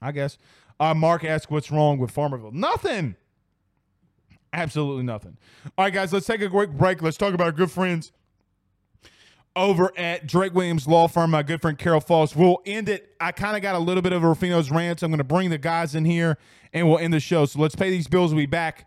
[0.00, 0.38] I guess.
[0.78, 3.16] Uh, Mark asked, "What's wrong with Farmerville?" Nothing.
[4.52, 5.36] Absolutely nothing.
[5.76, 7.02] All right, guys, let's take a quick break.
[7.02, 8.12] Let's talk about our good friends
[9.54, 12.34] over at Drake Williams Law Firm, my good friend Carol Foss.
[12.36, 13.14] We'll end it.
[13.20, 15.00] I kind of got a little bit of Rufino's rant.
[15.00, 16.38] So I'm going to bring the guys in here
[16.72, 17.44] and we'll end the show.
[17.46, 18.32] So let's pay these bills.
[18.32, 18.86] We'll be back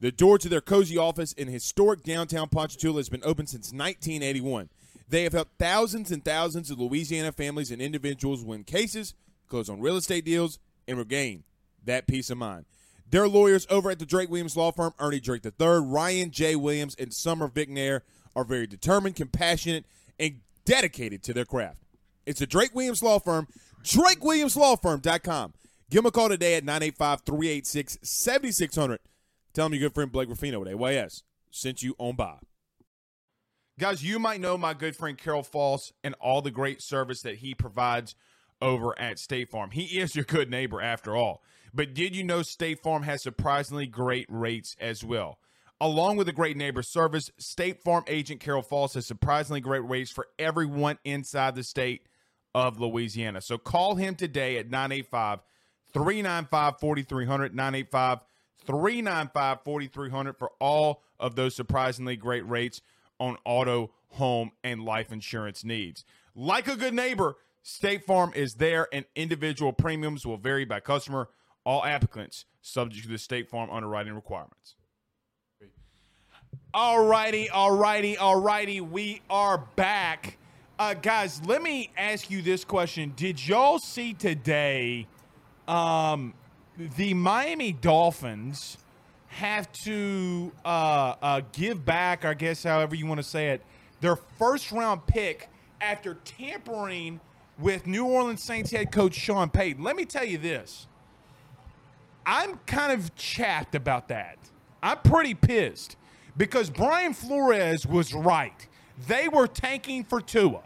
[0.00, 4.68] The door to their cozy office in historic downtown Ponchatoula has been open since 1981.
[5.08, 9.14] They have helped thousands and thousands of Louisiana families and individuals win cases,
[9.48, 11.42] close on real estate deals, and regain
[11.84, 12.66] that peace of mind.
[13.10, 16.56] Their lawyers over at the Drake Williams Law Firm, Ernie Drake III, Ryan J.
[16.56, 18.02] Williams, and Summer Vignair,
[18.36, 19.86] are very determined, compassionate,
[20.20, 21.82] and dedicated to their craft.
[22.26, 23.48] It's the Drake Williams Law Firm,
[23.82, 25.54] drakewilliamslawfirm.com.
[25.90, 29.00] Give them a call today at 985 386 7600.
[29.52, 32.38] Tell them your good friend Blake Ruffino at AYS sent you on by.
[33.78, 37.36] Guys, you might know my good friend Carol Falls and all the great service that
[37.36, 38.14] he provides
[38.60, 39.70] over at State Farm.
[39.70, 41.42] He is your good neighbor after all.
[41.72, 45.38] But did you know State Farm has surprisingly great rates as well?
[45.80, 50.10] Along with the great neighbor service, State Farm agent Carol Falls has surprisingly great rates
[50.10, 52.02] for everyone inside the state
[52.54, 53.40] of Louisiana.
[53.40, 55.40] So call him today at 985
[55.92, 57.54] 395 4300.
[57.54, 58.18] 985
[58.66, 62.80] 395 4300 for all of those surprisingly great rates
[63.18, 66.04] on auto, home, and life insurance needs.
[66.34, 71.28] Like a good neighbor, State Farm is there, and individual premiums will vary by customer.
[71.64, 74.76] All applicants subject to the State Farm underwriting requirements.
[76.72, 78.80] All righty, all righty, all righty.
[78.80, 80.38] We are back.
[80.78, 83.12] Uh, guys, let me ask you this question.
[83.16, 85.08] Did y'all see today
[85.66, 86.34] um,
[86.78, 88.78] the Miami Dolphins
[89.28, 93.62] have to uh, uh, give back, I guess, however you want to say it,
[94.00, 95.48] their first round pick
[95.80, 97.20] after tampering
[97.58, 99.82] with New Orleans Saints head coach Sean Payton?
[99.82, 100.86] Let me tell you this.
[102.24, 104.38] I'm kind of chapped about that.
[104.82, 105.96] I'm pretty pissed
[106.36, 108.68] because Brian Flores was right.
[109.08, 110.62] They were tanking for Tua.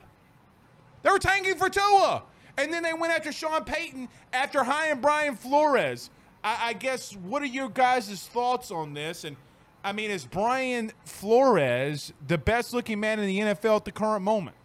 [1.03, 2.25] They were tanking for Tua.
[2.59, 6.11] And then they went after Sean Payton after hiring Brian Flores.
[6.45, 9.25] I, I guess, what are your guys' thoughts on this?
[9.25, 9.37] And
[9.85, 14.23] I mean, is Brian Flores the best looking man in the NFL at the current
[14.23, 14.57] moment?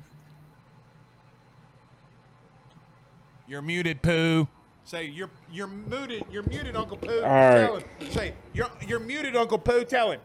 [3.48, 4.48] You're muted, Pooh.
[4.84, 6.26] Say you're you're muted.
[6.30, 7.22] You're muted, Uncle Pooh.
[7.22, 7.66] All right.
[7.66, 7.84] Tell him.
[8.12, 9.84] Say you're you're muted, Uncle Pooh.
[9.86, 10.20] Tell him.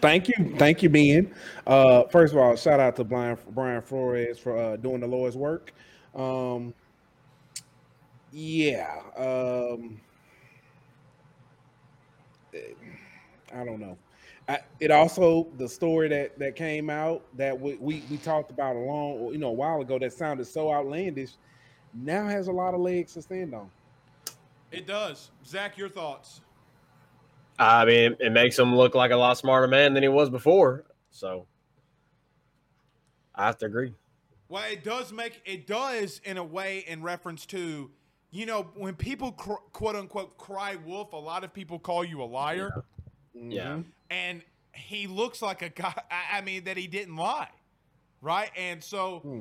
[0.00, 1.34] Thank you, thank you, Ben.
[1.66, 5.36] Uh, first of all, shout out to Brian Brian Flores for uh, doing the Lord's
[5.36, 5.72] work.
[6.14, 6.74] Um,
[8.32, 10.00] yeah, um,
[13.54, 13.96] I don't know.
[14.48, 18.76] I, it also the story that that came out that we, we we talked about
[18.76, 21.30] a long you know a while ago that sounded so outlandish
[21.94, 23.70] now has a lot of legs to stand on.
[24.70, 25.30] It does.
[25.46, 26.40] Zach, your thoughts?
[27.58, 30.84] I mean, it makes him look like a lot smarter man than he was before.
[31.10, 31.46] So
[33.34, 33.94] I have to agree.
[34.48, 37.90] Well, it does make it does in a way in reference to,
[38.30, 42.22] you know, when people cr- quote unquote cry wolf, a lot of people call you
[42.22, 42.84] a liar,
[43.34, 43.64] Yeah.
[43.64, 43.80] Mm-hmm.
[44.10, 45.94] and he looks like a guy.
[46.10, 47.50] I, I mean, that he didn't lie,
[48.20, 48.50] right?
[48.56, 49.40] And so, hmm.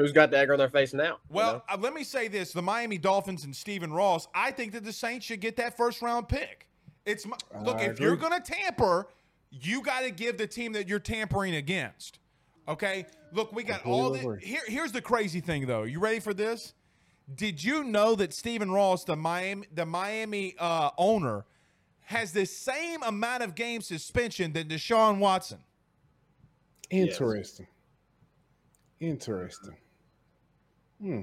[0.00, 1.04] Who's got the egg on their face now?
[1.04, 1.62] you well, know?
[1.68, 4.28] uh, let me say this: the Miami Dolphins and Stephen Ross.
[4.34, 6.66] I think that the Saints should get that first round pick.
[7.04, 9.08] It's my, look I if you're going to tamper,
[9.50, 12.18] you got to give the team that you're tampering against.
[12.66, 14.20] Okay, look, we got all the.
[14.20, 14.46] Completely agree.
[14.46, 15.82] Here, here's the crazy thing, though.
[15.82, 16.72] You ready for this?
[17.34, 21.44] Did you know that Stephen Ross, the Miami, the Miami uh, owner,
[22.04, 25.58] has the same amount of game suspension than Deshaun Watson?
[26.88, 27.66] Interesting.
[28.98, 29.76] Interesting.
[31.00, 31.20] Hmm.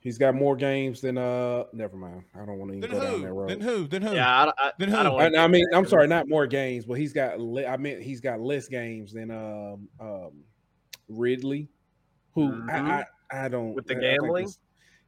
[0.00, 1.64] He's got more games than uh.
[1.72, 2.22] Never mind.
[2.34, 3.34] I don't want to Then even go down that who?
[3.34, 3.50] road.
[3.50, 3.86] Then who?
[3.88, 4.14] Then who?
[4.14, 5.02] yeah, I, I, Then I who?
[5.04, 5.64] don't I, I mean.
[5.72, 7.40] I'm sorry, not more games, but he's got.
[7.40, 10.30] Le- I meant he's got less games than um um
[11.08, 11.68] Ridley,
[12.34, 12.70] who Mhm.
[12.70, 14.44] I, I I don't With the I- I gambling?
[14.46, 14.58] that's-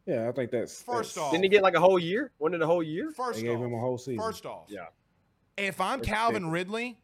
[0.07, 2.33] yeah, I think that's First that's- off, Didn't he get like a whole year?
[2.39, 3.13] Wasn't it a whole year?
[3.13, 4.19] First They gave off, him a whole season.
[4.19, 4.87] First off, Yeah.
[5.57, 6.53] if I'm That's Calvin ridiculous.
[6.85, 6.99] Ridley,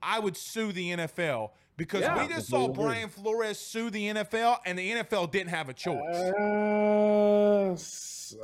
[0.00, 2.22] I would sue the NFL because Yeah.
[2.26, 6.32] we just saw Brian Flores sue the NFL, and the NFL didn't have a choice.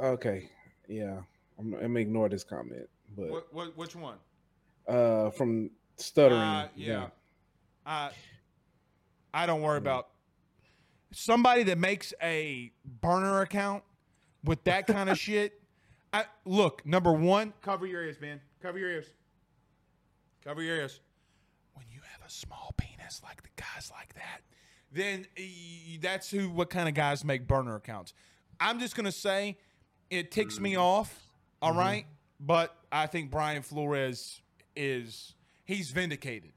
[0.01, 0.49] Uh, okay,
[0.89, 1.19] yeah.
[1.59, 4.17] I'm, I'm gonna ignore this comment, but what, what, which one?
[4.89, 7.07] uh, from stuttering, Uh, yeah.
[7.87, 8.11] Uh,
[9.35, 10.09] I don't worry about
[11.13, 13.83] somebody that makes a burner account
[14.45, 15.61] with that kind of shit.
[16.13, 18.41] I, look, number one, cover your ears, man.
[18.61, 19.07] Cover your ears.
[20.45, 21.01] Cover your ears.
[21.75, 22.92] When you have a small penis
[23.23, 24.43] like the guys like that,
[24.93, 25.27] then
[26.01, 26.51] that's who.
[26.51, 28.15] What kind of guys make burner accounts?
[28.61, 29.59] I'm just gonna say,
[30.11, 30.83] it ticks me mm-hmm.
[30.83, 31.31] off.
[31.61, 31.79] all mm-hmm.
[31.79, 32.07] right,
[32.41, 34.41] but I think Brian Flores
[34.77, 35.35] is
[35.65, 36.53] he's vindicated.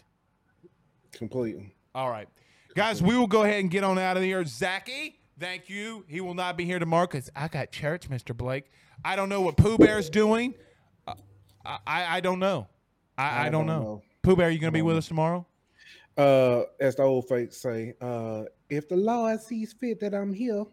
[1.12, 1.76] completely.
[1.94, 2.28] All right.
[2.76, 4.44] Guys, we will go ahead and get on out of here.
[4.46, 6.04] Zachy, thank you.
[6.10, 8.36] He will not be here tomorrow because I got church, Mr.
[8.36, 8.66] Blake.
[9.04, 10.56] I don't know what Pooh Bear's doing.
[11.08, 11.14] Uh,
[11.66, 12.68] I, I, I don't know.
[13.18, 14.02] I, I, don't, know.
[14.24, 15.48] Pooh Bear, are you going to be um, with us tomorrow?
[16.18, 20.60] Uh, as the old folks say, uh, if the Lord sees fit that I'm here,
[20.60, 20.72] All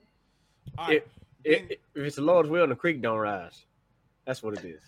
[0.79, 1.03] right.
[1.45, 3.65] If, if, if it's the Lord's will, the creek don't rise.
[4.25, 4.81] That's what it is.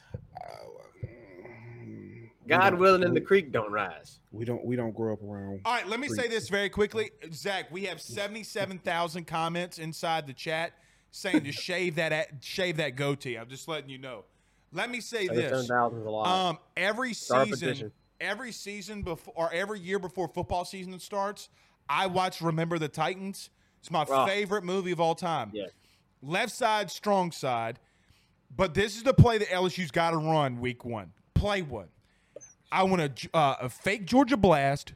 [2.46, 4.20] God willing, and the creek don't rise.
[4.30, 5.60] we don't we don't grow up around.
[5.64, 7.10] All right, let me say this very quickly.
[7.32, 10.72] Zach, we have 77,000 comments inside the chat
[11.10, 13.36] saying to shave that at, shave that goatee.
[13.36, 14.24] I'm just letting you know.
[14.72, 15.70] Let me say this.
[15.70, 16.26] a lot.
[16.26, 17.92] Um, every Start season, petition.
[18.24, 21.48] Every season before or every year before football season starts,
[21.88, 23.50] I watch Remember the Titans.
[23.80, 24.26] It's my Oh.
[24.26, 25.50] favorite movie of all time.
[25.52, 25.66] Yeah.
[26.22, 27.78] Left side, strong side.
[28.56, 31.12] But this is the play that LSU's got to run week one.
[31.34, 31.88] Play one.
[32.72, 34.94] I want a, uh, a fake Georgia blast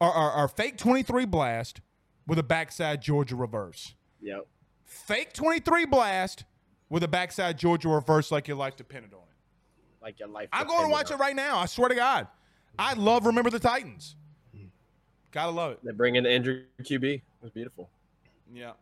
[0.00, 1.80] or, or, or fake 23 blast
[2.26, 3.94] with a backside Georgia reverse.
[4.20, 4.46] Yep.
[4.84, 6.44] Fake 23 blast
[6.88, 10.02] with a backside Georgia reverse like your life depended on it.
[10.02, 10.48] Like your life.
[10.52, 11.58] I'm going to watch it right now.
[11.58, 12.28] I swear to God.
[12.78, 14.16] I love Remember the Titans.
[15.32, 15.80] Gotta love it.
[15.84, 17.20] They bring in the injured QB.
[17.42, 17.90] It's beautiful.
[18.52, 18.72] Yeah.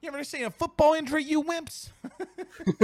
[0.00, 1.90] You ever seen a football injury, you wimps?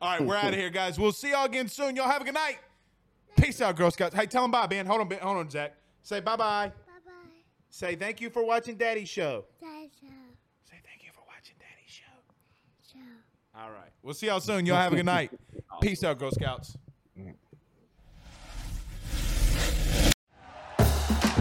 [0.00, 0.98] all right, we're out of here, guys.
[0.98, 1.96] We'll see y'all again soon.
[1.96, 2.58] Y'all have a good night.
[3.36, 4.14] Peace out, Girl Scouts.
[4.14, 4.84] Hey, tell them bye, Ben.
[4.84, 5.20] Hold on, Ben.
[5.20, 5.74] Hold on, Zach.
[6.02, 6.66] Say bye bye.
[6.66, 6.72] Bye
[7.06, 7.12] bye.
[7.70, 9.44] Say thank you for watching Daddy's show.
[9.60, 10.08] Daddy show.
[10.68, 12.02] Say thank you for watching Daddy's show.
[12.92, 12.98] Show.
[13.58, 13.90] All right.
[14.02, 14.66] We'll see y'all soon.
[14.66, 15.30] Y'all have a good night.
[15.80, 16.76] Peace out, Girl Scouts.